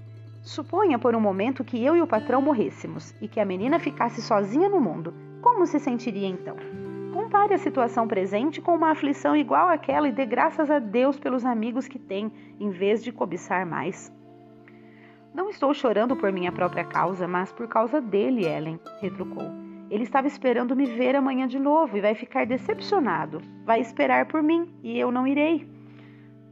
Suponha 0.43 0.99
por 0.99 1.15
um 1.15 1.21
momento 1.21 1.63
que 1.63 1.83
eu 1.85 1.97
e 1.97 2.03
o 2.03 2.07
patrão 2.07 2.43
morrêssemos 2.43 3.15
e 3.21 3.29
que 3.29 3.39
a 3.39 3.45
menina 3.45 3.79
ficasse 3.79 4.21
sozinha 4.21 4.69
no 4.69 4.81
mundo. 4.81 5.15
Como 5.41 5.67
se 5.67 5.79
sentiria 5.79 6.27
então? 6.27 6.57
Compare 7.13 7.53
a 7.53 7.59
situação 7.59 8.09
presente 8.09 8.61
com 8.61 8.75
uma 8.75 8.91
aflição 8.91 9.37
igual 9.37 9.69
àquela 9.69 10.09
e 10.09 10.13
dê 10.13 10.25
graças 10.25 10.71
a 10.71 10.79
Deus 10.79 11.19
pelos 11.19 11.45
amigos 11.45 11.87
que 11.87 11.99
tem, 11.99 12.33
em 12.59 12.71
vez 12.71 13.05
de 13.05 13.13
cobiçar 13.13 13.67
mais. 13.67 14.11
Não 15.35 15.51
estou 15.51 15.75
chorando 15.75 16.17
por 16.17 16.33
minha 16.33 16.51
própria 16.51 16.85
causa, 16.85 17.29
mas 17.29 17.53
por 17.53 17.69
causa 17.69 18.01
dele, 18.01 18.47
Ellen, 18.47 18.81
retrucou. 19.01 19.51
Ele 19.91 20.05
estava 20.05 20.27
esperando 20.27 20.75
me 20.75 20.87
ver 20.87 21.15
amanhã 21.15 21.47
de 21.47 21.59
novo 21.59 21.99
e 21.99 22.01
vai 22.01 22.15
ficar 22.15 22.47
decepcionado. 22.47 23.43
Vai 23.63 23.81
esperar 23.81 24.25
por 24.25 24.43
mim 24.43 24.75
e 24.83 24.99
eu 24.99 25.13
não 25.13 25.27
irei. 25.27 25.69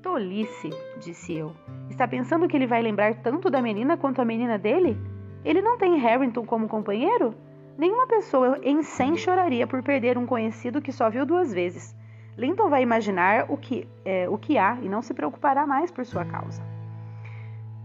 Tolice, 0.02 0.68
disse 0.98 1.36
eu. 1.36 1.54
Está 1.88 2.06
pensando 2.06 2.46
que 2.46 2.54
ele 2.54 2.66
vai 2.66 2.82
lembrar 2.82 3.14
tanto 3.16 3.48
da 3.48 3.62
menina 3.62 3.96
quanto 3.96 4.20
a 4.20 4.26
menina 4.26 4.58
dele? 4.58 4.96
Ele 5.42 5.62
não 5.62 5.78
tem 5.78 5.96
Harrington 5.96 6.44
como 6.44 6.68
companheiro? 6.68 7.34
Nenhuma 7.80 8.06
pessoa 8.06 8.58
em 8.62 8.82
cem 8.82 9.16
choraria 9.16 9.66
por 9.66 9.82
perder 9.82 10.18
um 10.18 10.26
conhecido 10.26 10.82
que 10.82 10.92
só 10.92 11.08
viu 11.08 11.24
duas 11.24 11.50
vezes. 11.50 11.96
Linton 12.36 12.68
vai 12.68 12.82
imaginar 12.82 13.46
o 13.48 13.56
que, 13.56 13.88
é, 14.04 14.28
o 14.28 14.36
que 14.36 14.58
há 14.58 14.76
e 14.82 14.86
não 14.86 15.00
se 15.00 15.14
preocupará 15.14 15.66
mais 15.66 15.90
por 15.90 16.04
sua 16.04 16.26
causa. 16.26 16.62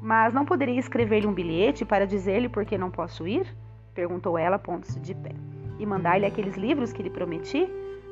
Mas 0.01 0.33
não 0.33 0.43
poderia 0.43 0.77
escrever-lhe 0.77 1.25
um 1.25 1.33
bilhete 1.33 1.85
para 1.85 2.05
dizer-lhe 2.05 2.49
por 2.49 2.65
que 2.65 2.77
não 2.77 2.91
posso 2.91 3.25
ir? 3.25 3.47
perguntou 3.93 4.37
ela, 4.37 4.59
pondo-se 4.59 4.99
de 4.99 5.15
pé. 5.15 5.31
E 5.79 5.85
mandar-lhe 5.85 6.25
aqueles 6.25 6.57
livros 6.57 6.91
que 6.91 7.01
lhe 7.01 7.09
prometi? 7.09 7.65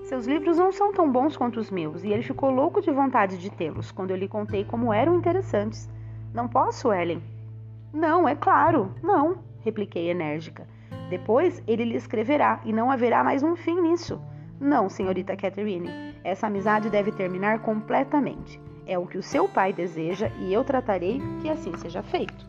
Seus 0.04 0.26
livros 0.26 0.58
não 0.58 0.72
são 0.72 0.94
tão 0.94 1.12
bons 1.12 1.36
quanto 1.36 1.60
os 1.60 1.70
meus, 1.70 2.02
e 2.02 2.14
ele 2.14 2.24
ficou 2.24 2.50
louco 2.50 2.82
de 2.82 2.92
vontade 2.92 3.38
de 3.38 3.52
tê-los 3.52 3.92
quando 3.92 4.12
eu 4.12 4.18
lhe 4.18 4.30
contei 4.30 4.64
como 4.64 4.94
eram 4.94 5.18
interessantes. 5.18 5.90
Não 6.34 6.48
posso, 6.48 6.94
Ellen? 6.94 7.22
Não, 7.92 8.26
é 8.26 8.36
claro, 8.36 8.96
não, 9.04 9.40
repliquei 9.66 10.10
enérgica. 10.10 10.66
Depois 11.14 11.62
ele 11.68 11.86
lhe 11.86 11.96
escreverá 11.96 12.60
e 12.66 12.74
não 12.74 12.90
haverá 12.90 13.24
mais 13.24 13.44
um 13.44 13.56
fim 13.56 13.80
nisso. 13.80 14.20
Não, 14.60 14.90
senhorita 14.90 15.38
Catherine, 15.38 15.88
essa 16.24 16.48
amizade 16.48 16.90
deve 16.90 17.12
terminar 17.12 17.60
completamente. 17.60 18.60
É 18.88 18.98
o 18.98 19.06
que 19.06 19.20
o 19.20 19.22
seu 19.22 19.48
pai 19.48 19.72
deseja 19.72 20.32
e 20.40 20.52
eu 20.52 20.64
tratarei 20.64 21.22
que 21.40 21.52
assim 21.52 21.72
seja 21.78 22.02
feito. 22.02 22.48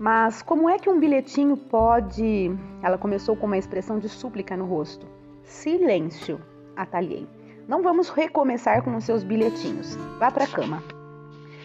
Mas 0.00 0.42
como 0.42 0.68
é 0.68 0.80
que 0.80 0.90
um 0.90 0.98
bilhetinho 0.98 1.56
pode. 1.56 2.50
Ela 2.82 2.98
começou 2.98 3.36
com 3.36 3.46
uma 3.46 3.56
expressão 3.56 4.00
de 4.00 4.08
súplica 4.08 4.56
no 4.56 4.64
rosto. 4.64 5.06
Silêncio, 5.44 6.40
atalhei. 6.74 7.24
Não 7.68 7.84
vamos 7.84 8.08
recomeçar 8.08 8.82
com 8.82 8.96
os 8.96 9.04
seus 9.04 9.22
bilhetinhos. 9.22 9.94
Vá 10.18 10.28
para 10.32 10.42
a 10.42 10.48
cama. 10.48 10.82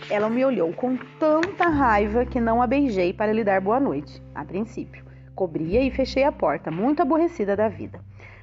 Ela 0.07 0.29
me 0.29 0.45
olhou 0.45 0.71
com 0.71 0.95
tanta 1.17 1.67
raiva 1.67 2.27
que 2.27 2.39
não 2.39 2.61
a 2.61 2.67
beijei 2.67 3.11
para 3.11 3.33
lhe 3.33 3.43
dar 3.43 3.59
boa 3.59 3.79
noite, 3.79 4.21
a 4.35 4.45
princípio. 4.45 5.02
Cobria 5.35 5.81
e 5.81 5.89
fechei 5.89 6.23
a 6.23 6.31
porta, 6.31 6.69
muito 6.69 7.01
aborrecida 7.01 7.55
da 7.55 7.67
vida. 7.67 7.99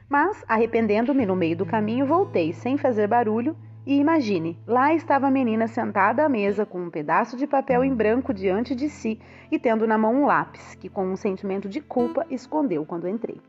Mas, 0.09 0.44
arrependendo-me 0.48 1.24
no 1.24 1.37
meio 1.37 1.57
do 1.57 1.64
caminho, 1.64 2.07
voltei 2.07 2.53
sem 2.53 2.76
fazer 2.76 3.07
barulho 3.07 3.57
e 3.87 3.98
imagine, 3.98 4.59
lá 4.66 4.92
estava 4.92 5.29
a 5.29 5.31
menina 5.31 5.66
sentada 5.66 6.24
à 6.24 6.29
mesa 6.29 6.66
com 6.66 6.81
um 6.81 6.90
pedaço 6.90 7.37
de 7.37 7.46
papel 7.46 7.83
em 7.83 7.94
branco 7.94 8.35
diante 8.35 8.74
de 8.74 8.88
si 8.88 9.18
e 9.50 9.59
tendo 9.59 9.87
na 9.87 9.96
mão 9.96 10.14
um 10.14 10.26
lápis, 10.26 10.74
que 10.74 10.88
com 10.88 11.07
um 11.07 11.16
sentimento 11.16 11.68
de 11.68 11.81
culpa 11.81 12.26
escondeu 12.31 12.85
quando 12.85 13.09
entrei. 13.09 13.40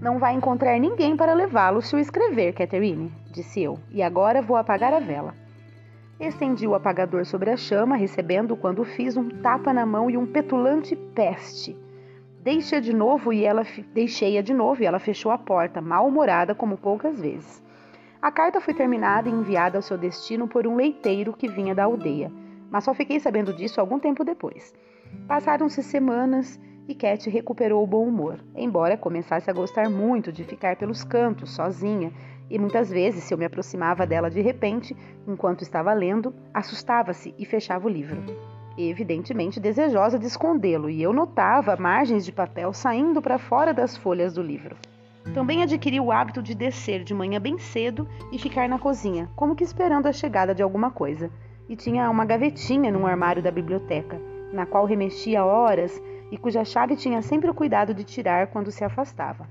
Não 0.00 0.18
vai 0.18 0.34
encontrar 0.34 0.78
ninguém 0.78 1.16
para 1.16 1.34
levá-lo 1.34 1.82
se 1.82 1.96
o 1.96 1.98
escrever, 1.98 2.52
Catherine, 2.54 3.12
disse 3.32 3.60
eu, 3.62 3.78
e 3.90 4.02
agora 4.02 4.40
vou 4.40 4.56
apagar 4.56 4.94
a 4.94 5.00
vela. 5.00 5.34
Estendi 6.18 6.66
o 6.66 6.74
apagador 6.74 7.26
sobre 7.26 7.50
a 7.50 7.56
chama, 7.56 7.96
recebendo 7.96 8.56
quando 8.56 8.84
fiz 8.84 9.16
um 9.16 9.28
tapa 9.28 9.72
na 9.72 9.84
mão 9.84 10.08
e 10.08 10.16
um 10.16 10.26
petulante 10.26 10.94
peste. 10.94 11.76
Deixei 12.42 12.80
de 12.80 12.94
novo 12.94 13.34
e 13.34 13.44
ela 13.44 13.66
deixei-a 13.92 14.40
de 14.40 14.54
novo 14.54 14.82
e 14.82 14.86
ela 14.86 14.98
fechou 14.98 15.30
a 15.30 15.36
porta, 15.36 15.82
mal-humorada 15.82 16.54
como 16.54 16.78
poucas 16.78 17.20
vezes. 17.20 17.62
A 18.22 18.32
carta 18.32 18.62
foi 18.62 18.72
terminada 18.72 19.28
e 19.28 19.32
enviada 19.32 19.76
ao 19.76 19.82
seu 19.82 19.98
destino 19.98 20.48
por 20.48 20.66
um 20.66 20.74
leiteiro 20.74 21.34
que 21.34 21.46
vinha 21.46 21.74
da 21.74 21.84
aldeia, 21.84 22.32
mas 22.70 22.84
só 22.84 22.94
fiquei 22.94 23.20
sabendo 23.20 23.52
disso 23.52 23.78
algum 23.78 23.98
tempo 23.98 24.24
depois. 24.24 24.74
Passaram-se 25.28 25.82
semanas 25.82 26.58
e 26.88 26.94
Cat 26.94 27.28
recuperou 27.28 27.84
o 27.84 27.86
bom 27.86 28.06
humor, 28.06 28.40
embora 28.56 28.96
começasse 28.96 29.50
a 29.50 29.54
gostar 29.54 29.90
muito 29.90 30.32
de 30.32 30.42
ficar 30.42 30.76
pelos 30.76 31.04
cantos, 31.04 31.50
sozinha, 31.50 32.10
e 32.48 32.58
muitas 32.58 32.88
vezes, 32.88 33.24
se 33.24 33.34
eu 33.34 33.38
me 33.38 33.44
aproximava 33.44 34.06
dela 34.06 34.30
de 34.30 34.40
repente, 34.40 34.96
enquanto 35.28 35.60
estava 35.60 35.92
lendo, 35.92 36.34
assustava-se 36.54 37.34
e 37.38 37.44
fechava 37.44 37.86
o 37.86 37.90
livro 37.90 38.24
evidentemente 38.88 39.58
desejosa 39.58 40.18
de 40.18 40.26
escondê-lo, 40.26 40.88
e 40.88 41.02
eu 41.02 41.12
notava 41.12 41.76
margens 41.76 42.24
de 42.24 42.32
papel 42.32 42.72
saindo 42.72 43.20
para 43.20 43.38
fora 43.38 43.74
das 43.74 43.96
folhas 43.96 44.34
do 44.34 44.42
livro. 44.42 44.76
Também 45.34 45.62
adquiri 45.62 46.00
o 46.00 46.10
hábito 46.10 46.42
de 46.42 46.54
descer 46.54 47.04
de 47.04 47.12
manhã 47.12 47.40
bem 47.40 47.58
cedo 47.58 48.08
e 48.32 48.38
ficar 48.38 48.68
na 48.68 48.78
cozinha, 48.78 49.28
como 49.36 49.54
que 49.54 49.64
esperando 49.64 50.06
a 50.06 50.12
chegada 50.12 50.54
de 50.54 50.62
alguma 50.62 50.90
coisa. 50.90 51.30
E 51.68 51.76
tinha 51.76 52.10
uma 52.10 52.24
gavetinha 52.24 52.90
no 52.90 53.06
armário 53.06 53.42
da 53.42 53.50
biblioteca, 53.50 54.20
na 54.52 54.66
qual 54.66 54.84
remexia 54.84 55.44
horas 55.44 56.00
e 56.30 56.38
cuja 56.38 56.64
chave 56.64 56.96
tinha 56.96 57.22
sempre 57.22 57.50
o 57.50 57.54
cuidado 57.54 57.92
de 57.92 58.02
tirar 58.02 58.48
quando 58.48 58.70
se 58.70 58.82
afastava. 58.82 59.46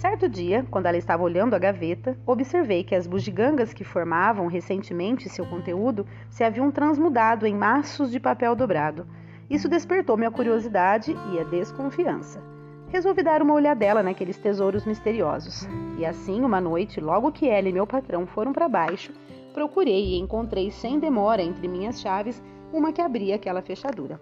Certo 0.00 0.30
dia, 0.30 0.66
quando 0.70 0.86
ela 0.86 0.96
estava 0.96 1.22
olhando 1.22 1.52
a 1.52 1.58
gaveta, 1.58 2.16
observei 2.24 2.82
que 2.82 2.94
as 2.94 3.06
bugigangas 3.06 3.74
que 3.74 3.84
formavam 3.84 4.46
recentemente 4.46 5.28
seu 5.28 5.44
conteúdo 5.44 6.06
se 6.30 6.42
haviam 6.42 6.70
transmudado 6.70 7.46
em 7.46 7.54
maços 7.54 8.10
de 8.10 8.18
papel 8.18 8.56
dobrado. 8.56 9.06
Isso 9.50 9.68
despertou 9.68 10.16
minha 10.16 10.30
curiosidade 10.30 11.14
e 11.30 11.38
a 11.38 11.44
desconfiança. 11.44 12.42
Resolvi 12.88 13.22
dar 13.22 13.42
uma 13.42 13.52
olhadela 13.52 14.02
naqueles 14.02 14.38
tesouros 14.38 14.86
misteriosos. 14.86 15.68
E 15.98 16.06
assim, 16.06 16.40
uma 16.40 16.62
noite, 16.62 16.98
logo 16.98 17.30
que 17.30 17.46
ela 17.46 17.68
e 17.68 17.72
meu 17.72 17.86
patrão 17.86 18.26
foram 18.26 18.54
para 18.54 18.70
baixo, 18.70 19.12
procurei 19.52 20.14
e 20.14 20.18
encontrei 20.18 20.70
sem 20.70 20.98
demora 20.98 21.42
entre 21.42 21.68
minhas 21.68 22.00
chaves 22.00 22.42
uma 22.72 22.90
que 22.90 23.02
abria 23.02 23.34
aquela 23.34 23.60
fechadura. 23.60 24.18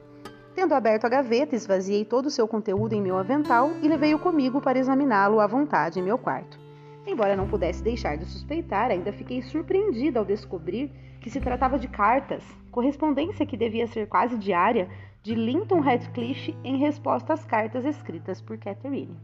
Tendo 0.54 0.74
aberto 0.74 1.04
a 1.04 1.08
gaveta, 1.08 1.54
esvaziei 1.54 2.04
todo 2.04 2.26
o 2.26 2.30
seu 2.30 2.48
conteúdo 2.48 2.92
em 2.92 3.00
meu 3.00 3.16
avental 3.16 3.70
e 3.82 3.88
levei-o 3.88 4.18
comigo 4.18 4.60
para 4.60 4.78
examiná-lo 4.78 5.40
à 5.40 5.46
vontade 5.46 6.00
em 6.00 6.02
meu 6.02 6.18
quarto. 6.18 6.58
Embora 7.06 7.36
não 7.36 7.48
pudesse 7.48 7.82
deixar 7.82 8.16
de 8.16 8.26
suspeitar, 8.26 8.90
ainda 8.90 9.12
fiquei 9.12 9.40
surpreendida 9.40 10.18
ao 10.18 10.24
descobrir 10.24 10.90
que 11.20 11.30
se 11.30 11.40
tratava 11.40 11.78
de 11.78 11.88
cartas, 11.88 12.44
correspondência 12.70 13.46
que 13.46 13.56
devia 13.56 13.86
ser 13.86 14.08
quase 14.08 14.36
diária, 14.36 14.88
de 15.22 15.34
Linton 15.34 15.80
Radcliffe 15.80 16.56
em 16.62 16.76
resposta 16.76 17.32
às 17.32 17.44
cartas 17.44 17.84
escritas 17.84 18.40
por 18.40 18.58
Catherine. 18.58 19.16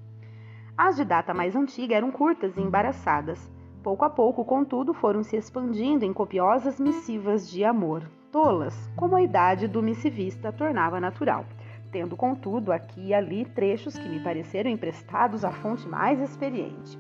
As 0.77 0.97
de 0.97 1.05
data 1.05 1.33
mais 1.33 1.55
antiga 1.55 1.95
eram 1.95 2.11
curtas 2.11 2.57
e 2.57 2.61
embaraçadas. 2.61 3.51
Pouco 3.85 4.03
a 4.03 4.09
pouco, 4.09 4.47
contudo, 4.47 4.95
foram 4.95 5.23
se 5.23 5.37
expandindo 5.37 6.07
em 6.07 6.13
copiosas 6.15 6.81
missivas 6.81 7.47
de 7.47 7.63
amor, 7.67 8.03
tolas, 8.33 8.75
como 8.97 9.15
a 9.15 9.21
idade 9.21 9.69
do 9.69 9.83
missivista 9.83 10.51
tornava 10.51 10.99
natural, 10.99 11.45
tendo, 11.93 12.17
contudo, 12.17 12.73
aqui 12.73 13.09
e 13.09 13.15
ali 13.15 13.45
trechos 13.45 13.95
que 13.95 14.09
me 14.09 14.21
pareceram 14.21 14.71
emprestados 14.71 15.45
à 15.45 15.53
fonte 15.53 15.87
mais 15.87 16.19
experiente. 16.19 16.99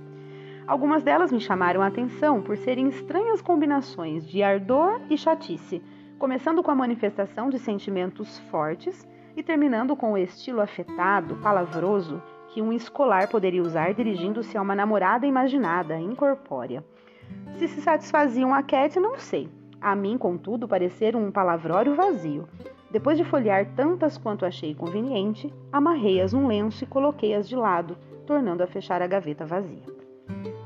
Algumas 0.66 1.02
delas 1.02 1.32
me 1.32 1.40
chamaram 1.40 1.80
a 1.80 1.86
atenção 1.86 2.42
por 2.42 2.54
serem 2.58 2.88
estranhas 2.88 3.40
combinações 3.40 4.28
de 4.28 4.42
ardor 4.42 5.00
e 5.08 5.16
chatice, 5.16 5.82
começando 6.18 6.62
com 6.62 6.70
a 6.70 6.76
manifestação 6.76 7.48
de 7.48 7.58
sentimentos 7.58 8.38
fortes 8.50 9.08
e 9.34 9.42
terminando 9.42 9.96
com 9.96 10.12
o 10.12 10.18
estilo 10.18 10.60
afetado, 10.60 11.36
palavroso, 11.36 12.22
que 12.54 12.62
um 12.62 12.72
escolar 12.72 13.26
poderia 13.26 13.60
usar 13.60 13.92
dirigindo-se 13.94 14.56
a 14.56 14.62
uma 14.62 14.76
namorada 14.76 15.26
imaginada, 15.26 15.98
incorpórea. 15.98 16.84
Se 17.58 17.66
se 17.66 17.82
satisfaziam 17.82 18.54
a 18.54 18.62
Cat, 18.62 19.00
não 19.00 19.18
sei. 19.18 19.48
A 19.80 19.96
mim, 19.96 20.16
contudo, 20.16 20.68
parecer 20.68 21.16
um 21.16 21.32
palavrório 21.32 21.96
vazio. 21.96 22.48
Depois 22.92 23.18
de 23.18 23.24
folhear 23.24 23.74
tantas 23.74 24.16
quanto 24.16 24.46
achei 24.46 24.72
conveniente, 24.72 25.52
amarrei-as 25.72 26.32
num 26.32 26.46
lenço 26.46 26.84
e 26.84 26.86
coloquei-as 26.86 27.48
de 27.48 27.56
lado, 27.56 27.96
tornando 28.24 28.62
a 28.62 28.68
fechar 28.68 29.02
a 29.02 29.06
gaveta 29.08 29.44
vazia. 29.44 29.82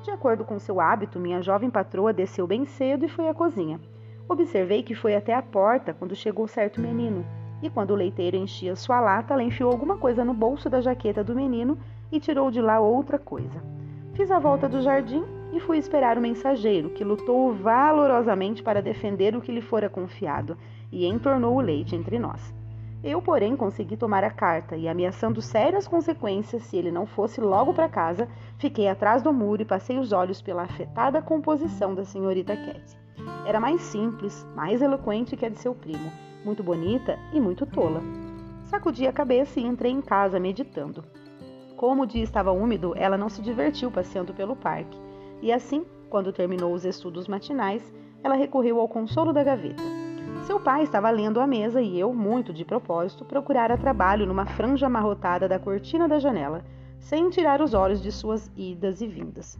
De 0.02 0.10
acordo 0.10 0.44
com 0.44 0.58
seu 0.58 0.82
hábito, 0.82 1.18
minha 1.18 1.40
jovem 1.40 1.70
patroa 1.70 2.12
desceu 2.12 2.46
bem 2.46 2.66
cedo 2.66 3.06
e 3.06 3.08
foi 3.08 3.30
à 3.30 3.34
cozinha. 3.34 3.80
Observei 4.28 4.82
que 4.82 4.94
foi 4.94 5.16
até 5.16 5.32
a 5.32 5.40
porta 5.40 5.94
quando 5.94 6.14
chegou 6.14 6.46
certo 6.46 6.82
menino, 6.82 7.24
e 7.62 7.68
quando 7.68 7.90
o 7.90 7.96
leiteiro 7.96 8.36
enchia 8.36 8.76
sua 8.76 9.00
lata, 9.00 9.34
ela 9.34 9.42
enfiou 9.42 9.70
alguma 9.70 9.96
coisa 9.96 10.24
no 10.24 10.34
bolso 10.34 10.70
da 10.70 10.80
jaqueta 10.80 11.24
do 11.24 11.34
menino 11.34 11.78
e 12.10 12.20
tirou 12.20 12.50
de 12.50 12.60
lá 12.60 12.80
outra 12.80 13.18
coisa. 13.18 13.62
Fiz 14.14 14.30
a 14.30 14.38
volta 14.38 14.68
do 14.68 14.80
jardim 14.80 15.24
e 15.52 15.60
fui 15.60 15.78
esperar 15.78 16.18
o 16.18 16.20
mensageiro, 16.20 16.90
que 16.90 17.04
lutou 17.04 17.52
valorosamente 17.54 18.62
para 18.62 18.82
defender 18.82 19.34
o 19.36 19.40
que 19.40 19.52
lhe 19.52 19.60
fora 19.60 19.88
confiado 19.88 20.56
e 20.90 21.06
entornou 21.06 21.56
o 21.56 21.60
leite 21.60 21.96
entre 21.96 22.18
nós. 22.18 22.54
Eu, 23.02 23.22
porém, 23.22 23.56
consegui 23.56 23.96
tomar 23.96 24.24
a 24.24 24.30
carta 24.30 24.76
e, 24.76 24.88
ameaçando 24.88 25.40
sérias 25.40 25.86
consequências 25.86 26.64
se 26.64 26.76
ele 26.76 26.90
não 26.90 27.06
fosse 27.06 27.40
logo 27.40 27.72
para 27.72 27.88
casa, 27.88 28.28
fiquei 28.58 28.88
atrás 28.88 29.22
do 29.22 29.32
muro 29.32 29.62
e 29.62 29.64
passei 29.64 29.98
os 29.98 30.12
olhos 30.12 30.42
pela 30.42 30.64
afetada 30.64 31.22
composição 31.22 31.94
da 31.94 32.04
senhorita 32.04 32.56
Cat. 32.56 32.98
Era 33.46 33.60
mais 33.60 33.82
simples, 33.82 34.44
mais 34.54 34.82
eloquente 34.82 35.36
que 35.36 35.46
a 35.46 35.48
de 35.48 35.60
seu 35.60 35.76
primo, 35.76 36.10
muito 36.44 36.62
bonita 36.62 37.18
e 37.32 37.40
muito 37.40 37.66
tola. 37.66 38.02
Sacudi 38.64 39.06
a 39.06 39.12
cabeça 39.12 39.58
e 39.58 39.64
entrei 39.64 39.92
em 39.92 40.00
casa 40.00 40.38
meditando. 40.38 41.04
Como 41.76 42.02
o 42.02 42.06
dia 42.06 42.22
estava 42.22 42.52
úmido, 42.52 42.92
ela 42.96 43.16
não 43.16 43.28
se 43.28 43.40
divertiu 43.40 43.90
passeando 43.90 44.34
pelo 44.34 44.56
parque, 44.56 44.98
e 45.40 45.52
assim, 45.52 45.84
quando 46.10 46.32
terminou 46.32 46.72
os 46.74 46.84
estudos 46.84 47.28
matinais, 47.28 47.94
ela 48.22 48.34
recorreu 48.34 48.80
ao 48.80 48.88
consolo 48.88 49.32
da 49.32 49.44
gaveta. 49.44 49.82
Seu 50.44 50.58
pai 50.58 50.82
estava 50.82 51.10
lendo 51.10 51.40
à 51.40 51.46
mesa 51.46 51.80
e 51.80 51.98
eu, 51.98 52.12
muito 52.12 52.52
de 52.52 52.64
propósito, 52.64 53.24
procurara 53.24 53.76
trabalho 53.76 54.26
numa 54.26 54.46
franja 54.46 54.86
amarrotada 54.86 55.46
da 55.46 55.58
cortina 55.58 56.08
da 56.08 56.18
janela, 56.18 56.64
sem 56.98 57.30
tirar 57.30 57.60
os 57.60 57.74
olhos 57.74 58.02
de 58.02 58.10
suas 58.10 58.50
idas 58.56 59.00
e 59.00 59.06
vindas. 59.06 59.58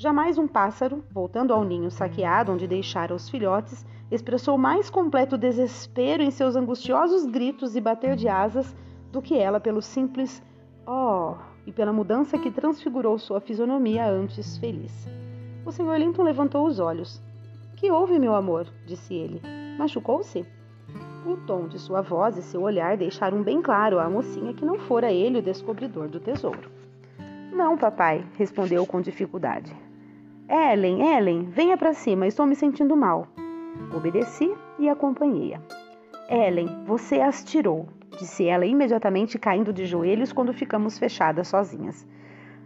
Jamais 0.00 0.38
um 0.38 0.48
pássaro, 0.48 1.04
voltando 1.10 1.52
ao 1.52 1.62
ninho 1.62 1.90
saqueado 1.90 2.50
onde 2.50 2.66
deixara 2.66 3.14
os 3.14 3.28
filhotes, 3.28 3.84
expressou 4.10 4.56
mais 4.56 4.88
completo 4.88 5.36
desespero 5.36 6.22
em 6.22 6.30
seus 6.30 6.56
angustiosos 6.56 7.26
gritos 7.26 7.76
e 7.76 7.82
bater 7.82 8.16
de 8.16 8.26
asas 8.26 8.74
do 9.12 9.20
que 9.20 9.36
ela 9.36 9.60
pelo 9.60 9.82
simples 9.82 10.42
oh 10.86 11.34
e 11.66 11.70
pela 11.70 11.92
mudança 11.92 12.38
que 12.38 12.50
transfigurou 12.50 13.18
sua 13.18 13.42
fisionomia 13.42 14.10
antes 14.10 14.56
feliz. 14.56 15.06
O 15.66 15.70
Sr. 15.70 15.98
Linton 15.98 16.22
levantou 16.22 16.66
os 16.66 16.80
olhos. 16.80 17.22
Que 17.76 17.90
houve, 17.90 18.18
meu 18.18 18.34
amor? 18.34 18.68
disse 18.86 19.12
ele. 19.12 19.42
Machucou-se? 19.76 20.46
O 21.26 21.36
tom 21.46 21.68
de 21.68 21.78
sua 21.78 22.00
voz 22.00 22.38
e 22.38 22.42
seu 22.42 22.62
olhar 22.62 22.96
deixaram 22.96 23.42
bem 23.42 23.60
claro 23.60 23.98
à 23.98 24.08
mocinha 24.08 24.54
que 24.54 24.64
não 24.64 24.78
fora 24.78 25.12
ele 25.12 25.40
o 25.40 25.42
descobridor 25.42 26.08
do 26.08 26.18
tesouro. 26.18 26.70
Não, 27.52 27.76
papai, 27.76 28.24
respondeu 28.38 28.86
com 28.86 29.02
dificuldade. 29.02 29.89
Ellen, 30.52 31.00
Ellen, 31.00 31.44
venha 31.44 31.76
para 31.76 31.94
cima, 31.94 32.26
estou 32.26 32.44
me 32.44 32.56
sentindo 32.56 32.96
mal. 32.96 33.28
Obedeci 33.94 34.52
e 34.80 34.88
acompanhei-a. 34.88 35.60
Ellen, 36.28 36.84
você 36.84 37.20
as 37.20 37.44
tirou, 37.44 37.88
disse 38.18 38.48
ela 38.48 38.66
imediatamente 38.66 39.38
caindo 39.38 39.72
de 39.72 39.86
joelhos 39.86 40.32
quando 40.32 40.52
ficamos 40.52 40.98
fechadas 40.98 41.46
sozinhas. 41.46 42.04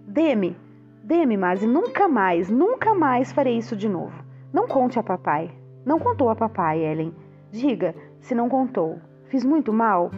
Dê-me, 0.09 0.57
dê-me, 1.03 1.37
mas 1.37 1.63
nunca 1.63 2.09
mais, 2.09 2.49
nunca 2.49 2.95
mais 2.95 3.33
farei 3.33 3.59
isso 3.59 3.77
de 3.77 3.87
novo. 3.87 4.25
Não 4.51 4.67
conte 4.67 4.99
a 4.99 5.03
papai. 5.03 5.51
Não 5.85 5.99
contou 5.99 6.31
a 6.31 6.35
papai, 6.35 6.83
Ellen. 6.83 7.13
Diga, 7.53 7.95
se 8.19 8.35
não 8.35 8.49
contou. 8.49 8.99
Fiz 9.27 9.45
muito 9.45 9.75
mal, 9.75 10.11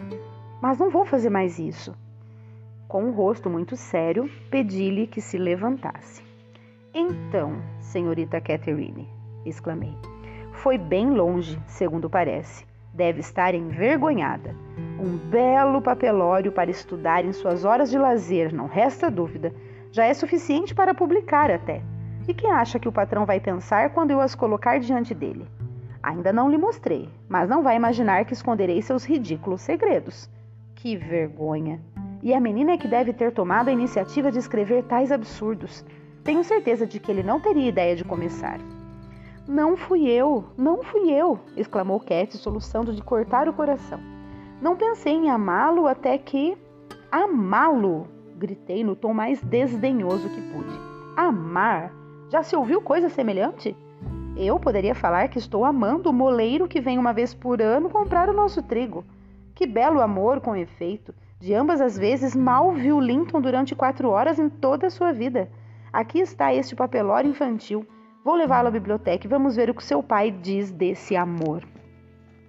mas 0.61 0.79
não 0.79 0.89
vou 0.89 1.03
fazer 1.03 1.29
mais 1.29 1.59
isso. 1.59 1.93
Com 2.87 3.03
um 3.03 3.11
rosto 3.11 3.49
muito 3.49 3.75
sério, 3.75 4.29
pedi-lhe 4.49 5.05
que 5.05 5.19
se 5.19 5.37
levantasse. 5.37 6.26
Então, 6.99 7.61
senhorita 7.79 8.41
Catherine, 8.41 9.07
exclamei, 9.45 9.95
foi 10.51 10.79
bem 10.79 11.11
longe, 11.11 11.61
segundo 11.67 12.09
parece. 12.09 12.65
Deve 12.91 13.19
estar 13.19 13.53
envergonhada. 13.53 14.55
Um 14.99 15.15
belo 15.15 15.79
papelório 15.79 16.51
para 16.51 16.71
estudar 16.71 17.23
em 17.23 17.31
suas 17.31 17.63
horas 17.63 17.91
de 17.91 17.99
lazer, 17.99 18.51
não 18.51 18.65
resta 18.65 19.11
dúvida. 19.11 19.53
Já 19.91 20.05
é 20.05 20.13
suficiente 20.15 20.73
para 20.73 20.95
publicar 20.95 21.51
até. 21.51 21.83
E 22.27 22.33
quem 22.33 22.49
acha 22.49 22.79
que 22.79 22.89
o 22.89 22.91
patrão 22.91 23.27
vai 23.27 23.39
pensar 23.39 23.91
quando 23.91 24.09
eu 24.09 24.19
as 24.19 24.33
colocar 24.33 24.79
diante 24.79 25.13
dele? 25.13 25.47
Ainda 26.01 26.33
não 26.33 26.49
lhe 26.49 26.57
mostrei, 26.57 27.07
mas 27.29 27.47
não 27.47 27.61
vai 27.61 27.75
imaginar 27.75 28.25
que 28.25 28.33
esconderei 28.33 28.81
seus 28.81 29.05
ridículos 29.05 29.61
segredos. 29.61 30.27
Que 30.73 30.97
vergonha! 30.97 31.79
E 32.23 32.33
a 32.33 32.39
menina 32.39 32.71
é 32.71 32.77
que 32.77 32.87
deve 32.87 33.13
ter 33.13 33.31
tomado 33.31 33.67
a 33.67 33.71
iniciativa 33.71 34.31
de 34.31 34.39
escrever 34.39 34.83
tais 34.85 35.11
absurdos. 35.11 35.85
Tenho 36.27 36.43
certeza 36.43 36.85
de 36.85 36.99
que 36.99 37.09
ele 37.09 37.23
não 37.23 37.39
teria 37.39 37.69
ideia 37.69 37.95
de 37.95 38.03
começar. 38.03 38.59
Não 39.47 39.77
fui 39.77 40.09
eu, 40.09 40.43
não 40.57 40.83
fui 40.83 41.09
eu, 41.09 41.39
exclamou 41.55 42.01
Cat, 42.01 42.35
soluçando 42.35 42.93
de 42.93 43.01
cortar 43.01 43.47
o 43.47 43.53
coração. 43.53 43.97
Não 44.61 44.75
pensei 44.75 45.13
em 45.13 45.29
amá-lo 45.29 45.87
até 45.87 46.17
que. 46.17 46.57
Amá-lo! 47.09 48.09
gritei 48.35 48.83
no 48.83 48.93
tom 48.93 49.13
mais 49.13 49.41
desdenhoso 49.41 50.27
que 50.27 50.41
pude. 50.51 50.77
Amar? 51.15 51.93
Já 52.29 52.43
se 52.43 52.57
ouviu 52.57 52.81
coisa 52.81 53.07
semelhante? 53.07 53.73
Eu 54.35 54.59
poderia 54.59 54.93
falar 54.93 55.29
que 55.29 55.39
estou 55.39 55.63
amando 55.63 56.09
o 56.09 56.13
moleiro 56.13 56.67
que 56.67 56.81
vem 56.81 56.99
uma 56.99 57.13
vez 57.13 57.33
por 57.33 57.61
ano 57.61 57.89
comprar 57.89 58.29
o 58.29 58.33
nosso 58.33 58.61
trigo. 58.61 59.05
Que 59.55 59.65
belo 59.65 60.01
amor, 60.01 60.41
com 60.41 60.57
efeito. 60.57 61.15
De 61.39 61.53
ambas 61.53 61.79
as 61.79 61.97
vezes, 61.97 62.35
mal 62.35 62.73
viu 62.73 62.99
Linton 62.99 63.39
durante 63.39 63.73
quatro 63.73 64.09
horas 64.09 64.37
em 64.37 64.49
toda 64.49 64.87
a 64.87 64.91
sua 64.91 65.13
vida. 65.13 65.49
Aqui 65.97 66.19
está 66.19 66.53
este 66.53 66.75
papelório 66.75 67.27
infantil. 67.27 67.83
Vou 68.23 68.35
levá-lo 68.35 68.67
à 68.67 68.69
biblioteca 68.69 69.25
e 69.25 69.27
vamos 69.27 69.55
ver 69.55 69.67
o 69.67 69.73
que 69.73 69.83
seu 69.83 70.03
pai 70.03 70.29
diz 70.29 70.69
desse 70.69 71.15
amor. 71.15 71.67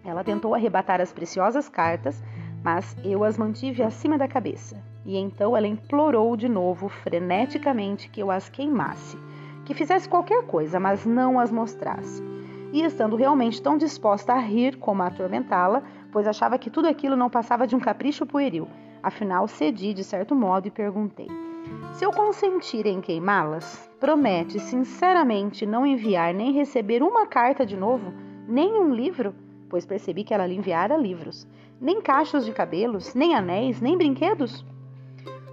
Ela 0.05 0.23
tentou 0.23 0.55
arrebatar 0.55 1.01
as 1.01 1.15
preciosas 1.15 1.67
cartas, 1.67 2.23
mas 2.63 2.95
eu 3.03 3.25
as 3.25 3.39
mantive 3.39 3.83
acima 3.83 4.19
da 4.19 4.29
cabeça. 4.29 4.77
E 5.03 5.17
então 5.17 5.57
ela 5.57 5.67
implorou 5.67 6.37
de 6.37 6.47
novo, 6.47 6.91
freneticamente, 6.91 8.11
que 8.11 8.21
eu 8.21 8.31
as 8.31 8.51
queimasse 8.51 9.17
que 9.65 9.73
fizesse 9.73 10.07
qualquer 10.07 10.45
coisa, 10.45 10.79
mas 10.79 11.07
não 11.07 11.41
as 11.41 11.51
mostrasse. 11.51 12.23
E 12.71 12.85
estando 12.85 13.17
realmente 13.17 13.63
tão 13.63 13.79
disposta 13.79 14.35
a 14.35 14.39
rir 14.39 14.77
como 14.77 15.03
a 15.03 15.07
atormentá-la, 15.07 15.83
pois 16.13 16.27
achava 16.27 16.59
que 16.59 16.69
tudo 16.69 16.87
aquilo 16.87 17.17
não 17.17 17.31
passava 17.31 17.67
de 17.67 17.75
um 17.75 17.81
capricho 17.81 18.27
pueril. 18.27 18.69
Afinal, 19.03 19.49
cedi 19.49 19.95
de 19.95 20.05
certo 20.05 20.35
modo 20.35 20.69
e 20.69 20.71
perguntei: 20.71 21.48
Se 21.93 22.05
eu 22.05 22.13
consentir 22.13 22.87
em 22.87 23.01
queimá-las, 23.01 23.91
promete 23.99 24.61
sinceramente 24.61 25.67
não 25.67 25.87
enviar 25.87 26.33
nem 26.33 26.53
receber 26.53 27.03
uma 27.03 27.27
carta 27.27 27.67
de 27.67 27.77
novo, 27.77 28.13
nem 28.47 28.73
um 28.73 28.95
livro? 28.95 29.35
Pois 29.69 29.85
percebi 29.85 30.25
que 30.25 30.33
ela 30.33 30.47
lhe 30.47 30.55
enviara 30.55 30.97
livros, 30.97 31.47
nem 31.81 32.01
cachos 32.01 32.45
de 32.45 32.53
cabelos, 32.53 33.15
nem 33.15 33.35
anéis, 33.35 33.81
nem 33.81 33.97
brinquedos. 33.97 34.65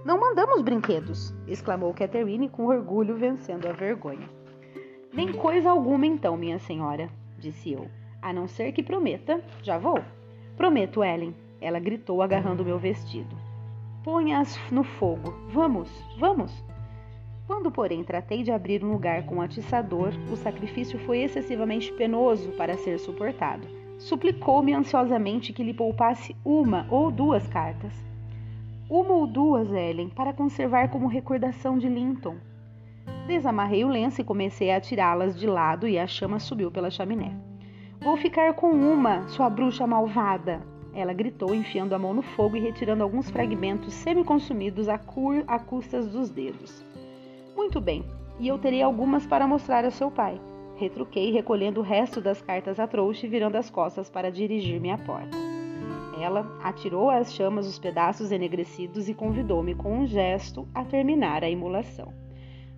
Não 0.04 0.20
mandamos 0.20 0.62
brinquedos, 0.62 1.34
exclamou 1.48 1.92
Catherine 1.92 2.48
com 2.48 2.66
orgulho, 2.66 3.16
vencendo 3.16 3.66
a 3.66 3.72
vergonha. 3.72 4.30
Nem 5.12 5.32
coisa 5.32 5.70
alguma, 5.70 6.06
então, 6.06 6.36
minha 6.36 6.58
senhora, 6.58 7.08
disse 7.38 7.72
eu, 7.72 7.88
a 8.22 8.32
não 8.32 8.46
ser 8.46 8.72
que 8.72 8.82
prometa. 8.82 9.42
Já 9.62 9.78
vou. 9.78 9.98
Prometo, 10.56 11.02
Ellen, 11.02 11.34
ela 11.60 11.80
gritou, 11.80 12.22
agarrando 12.22 12.64
meu 12.64 12.78
vestido. 12.78 13.45
Ponha-as 14.06 14.56
no 14.70 14.84
fogo. 14.84 15.34
Vamos, 15.48 15.90
vamos. 16.16 16.64
Quando, 17.44 17.72
porém, 17.72 18.04
tratei 18.04 18.44
de 18.44 18.52
abrir 18.52 18.84
um 18.84 18.92
lugar 18.92 19.26
com 19.26 19.34
um 19.34 19.40
atiçador, 19.40 20.12
o 20.30 20.36
sacrifício 20.36 20.96
foi 21.00 21.22
excessivamente 21.22 21.92
penoso 21.92 22.52
para 22.52 22.76
ser 22.76 23.00
suportado. 23.00 23.66
Suplicou-me 23.98 24.72
ansiosamente 24.72 25.52
que 25.52 25.64
lhe 25.64 25.74
poupasse 25.74 26.36
uma 26.44 26.86
ou 26.88 27.10
duas 27.10 27.48
cartas. 27.48 27.92
Uma 28.88 29.12
ou 29.12 29.26
duas, 29.26 29.72
Ellen, 29.72 30.08
para 30.08 30.32
conservar 30.32 30.88
como 30.88 31.08
recordação 31.08 31.76
de 31.76 31.88
Linton. 31.88 32.36
Desamarrei 33.26 33.84
o 33.84 33.88
lenço 33.88 34.20
e 34.20 34.24
comecei 34.24 34.70
a 34.70 34.80
tirá-las 34.80 35.36
de 35.36 35.48
lado 35.48 35.88
e 35.88 35.98
a 35.98 36.06
chama 36.06 36.38
subiu 36.38 36.70
pela 36.70 36.92
chaminé. 36.92 37.36
Vou 38.00 38.16
ficar 38.16 38.54
com 38.54 38.70
uma, 38.70 39.26
sua 39.26 39.50
bruxa 39.50 39.84
malvada! 39.84 40.75
Ela 40.96 41.12
gritou, 41.12 41.54
enfiando 41.54 41.94
a 41.94 41.98
mão 41.98 42.14
no 42.14 42.22
fogo 42.22 42.56
e 42.56 42.60
retirando 42.60 43.02
alguns 43.02 43.28
fragmentos 43.28 43.92
semi-consumidos 43.92 44.88
a, 44.88 44.98
a 45.46 45.58
custas 45.58 46.08
dos 46.08 46.30
dedos. 46.30 46.82
Muito 47.54 47.82
bem, 47.82 48.02
e 48.40 48.48
eu 48.48 48.58
terei 48.58 48.80
algumas 48.80 49.26
para 49.26 49.46
mostrar 49.46 49.84
a 49.84 49.90
seu 49.90 50.10
pai. 50.10 50.40
Retruquei, 50.76 51.30
recolhendo 51.30 51.80
o 51.80 51.82
resto 51.82 52.18
das 52.18 52.40
cartas 52.40 52.80
a 52.80 52.86
trouxa 52.86 53.26
e 53.26 53.28
virando 53.28 53.56
as 53.56 53.68
costas 53.68 54.08
para 54.08 54.32
dirigir-me 54.32 54.90
à 54.90 54.96
porta. 54.96 55.36
Ela 56.18 56.50
atirou 56.62 57.10
às 57.10 57.34
chamas 57.34 57.66
os 57.66 57.78
pedaços 57.78 58.32
enegrecidos 58.32 59.06
e 59.06 59.12
convidou-me 59.12 59.74
com 59.74 59.98
um 59.98 60.06
gesto 60.06 60.66
a 60.74 60.82
terminar 60.82 61.44
a 61.44 61.50
imolação. 61.50 62.10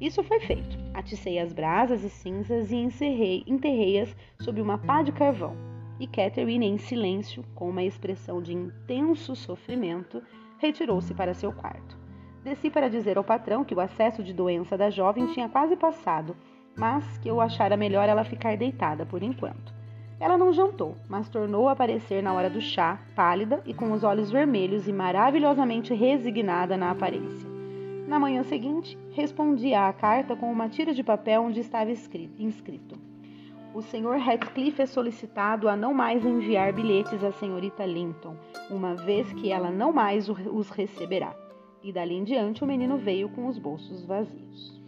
Isso 0.01 0.25
foi 0.25 0.41
feito. 0.41 0.77
Aticei 0.93 1.39
as 1.39 1.53
brasas 1.53 2.03
e 2.03 2.11
cinzas 2.11 2.73
e 2.73 3.45
enterrei-as 3.47 4.15
sob 4.41 4.61
uma 4.61 4.77
pá 4.77 5.03
de 5.03 5.13
carvão. 5.13 5.78
E 6.01 6.07
Catherine, 6.07 6.67
em 6.67 6.79
silêncio, 6.79 7.45
com 7.55 7.69
uma 7.69 7.83
expressão 7.83 8.41
de 8.41 8.55
intenso 8.55 9.35
sofrimento, 9.35 10.23
retirou-se 10.59 11.13
para 11.13 11.35
seu 11.35 11.53
quarto. 11.53 11.99
Desci 12.45 12.71
para 12.71 12.89
dizer 12.89 13.19
ao 13.19 13.25
patrão 13.25 13.65
que 13.65 13.75
o 13.75 13.81
acesso 13.81 14.23
de 14.23 14.33
doença 14.33 14.77
da 14.77 14.91
jovem 14.91 15.27
tinha 15.27 15.49
quase 15.49 15.77
passado, 15.77 16.37
mas 16.77 17.19
que 17.19 17.29
eu 17.29 17.41
achara 17.41 17.77
melhor 17.77 18.09
ela 18.09 18.25
ficar 18.25 18.57
deitada 18.57 19.05
por 19.05 19.23
enquanto. 19.23 19.75
Ela 20.21 20.39
não 20.39 20.53
jantou, 20.53 20.97
mas 21.09 21.29
tornou 21.29 21.69
a 21.69 21.73
aparecer 21.73 22.23
na 22.23 22.33
hora 22.33 22.51
do 22.51 22.61
chá, 22.61 23.01
pálida 23.15 23.63
e 23.65 23.73
com 23.73 23.93
os 23.93 24.03
olhos 24.03 24.31
vermelhos 24.31 24.89
e 24.89 24.93
maravilhosamente 24.93 25.95
resignada 25.95 26.77
na 26.77 26.91
aparência. 26.91 27.49
Na 28.07 28.19
manhã 28.19 28.43
seguinte, 28.43 28.99
respondi 29.13 29.75
à 29.75 29.93
carta 29.93 30.35
com 30.35 30.51
uma 30.51 30.69
tira 30.69 30.95
de 30.95 31.05
papel 31.05 31.43
onde 31.43 31.61
estava 31.61 31.91
inscrito: 31.91 32.99
O 33.79 33.81
Sr. 33.81 34.19
Radcliffe 34.19 34.83
é 34.83 34.87
solicitado 34.87 35.69
a 35.69 35.77
não 35.77 35.95
mais 35.95 36.27
enviar 36.27 36.73
bilhetes 36.73 37.23
à 37.23 37.31
senhorita 37.31 37.87
Linton, 37.87 38.35
uma 38.69 38.97
vez 38.97 39.33
que 39.35 39.53
ela 39.53 39.71
não 39.71 39.93
mais 39.93 40.29
os 40.29 40.69
receberá. 40.69 41.33
E 41.81 41.93
dali 41.93 42.17
em 42.17 42.25
diante 42.25 42.65
o 42.65 42.67
menino 42.67 42.99
veio 42.99 43.29
com 43.29 43.47
os 43.47 43.57
bolsos 43.57 44.05
vazios. 44.05 44.83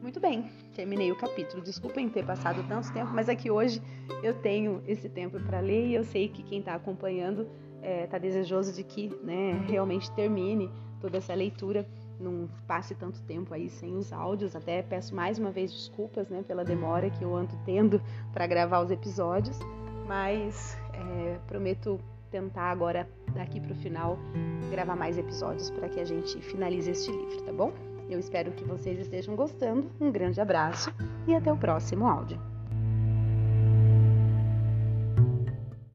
Muito 0.00 0.18
bem, 0.18 0.50
terminei 0.74 1.12
o 1.12 1.16
capítulo. 1.16 1.62
Desculpem 1.62 2.08
ter 2.08 2.24
passado 2.24 2.66
tanto 2.66 2.90
tempo, 2.90 3.10
mas 3.12 3.28
aqui 3.28 3.50
é 3.50 3.52
hoje 3.52 3.82
eu 4.22 4.32
tenho 4.40 4.82
esse 4.88 5.10
tempo 5.10 5.38
para 5.38 5.60
ler 5.60 5.88
e 5.88 5.94
eu 5.94 6.04
sei 6.04 6.26
que 6.26 6.42
quem 6.42 6.60
está 6.60 6.72
acompanhando 6.72 7.42
está 7.82 7.86
é, 7.86 8.06
tá 8.06 8.16
desejoso 8.16 8.72
de 8.72 8.82
que 8.82 9.14
né, 9.22 9.62
realmente 9.68 10.10
termine 10.12 10.70
toda 11.02 11.18
essa 11.18 11.34
leitura, 11.34 11.86
não 12.20 12.48
passe 12.66 12.94
tanto 12.94 13.22
tempo 13.22 13.54
aí 13.54 13.68
sem 13.68 13.96
os 13.96 14.12
áudios. 14.12 14.56
Até 14.56 14.82
peço 14.82 15.14
mais 15.14 15.38
uma 15.38 15.50
vez 15.50 15.72
desculpas 15.72 16.28
né, 16.28 16.42
pela 16.46 16.64
demora 16.64 17.10
que 17.10 17.22
eu 17.22 17.34
ando 17.34 17.54
tendo 17.64 18.00
para 18.32 18.46
gravar 18.46 18.80
os 18.80 18.90
episódios, 18.90 19.58
mas 20.06 20.76
é, 20.92 21.38
prometo 21.46 21.98
tentar 22.30 22.70
agora, 22.70 23.08
daqui 23.34 23.60
para 23.60 23.72
o 23.72 23.76
final, 23.76 24.18
gravar 24.70 24.96
mais 24.96 25.16
episódios 25.16 25.70
para 25.70 25.88
que 25.88 26.00
a 26.00 26.04
gente 26.04 26.40
finalize 26.42 26.90
este 26.90 27.10
livro, 27.10 27.42
tá 27.42 27.52
bom? 27.52 27.72
Eu 28.08 28.18
espero 28.18 28.52
que 28.52 28.64
vocês 28.64 28.98
estejam 28.98 29.36
gostando. 29.36 29.90
Um 30.00 30.10
grande 30.10 30.40
abraço 30.40 30.92
e 31.26 31.34
até 31.34 31.52
o 31.52 31.56
próximo 31.56 32.06
áudio. 32.06 32.57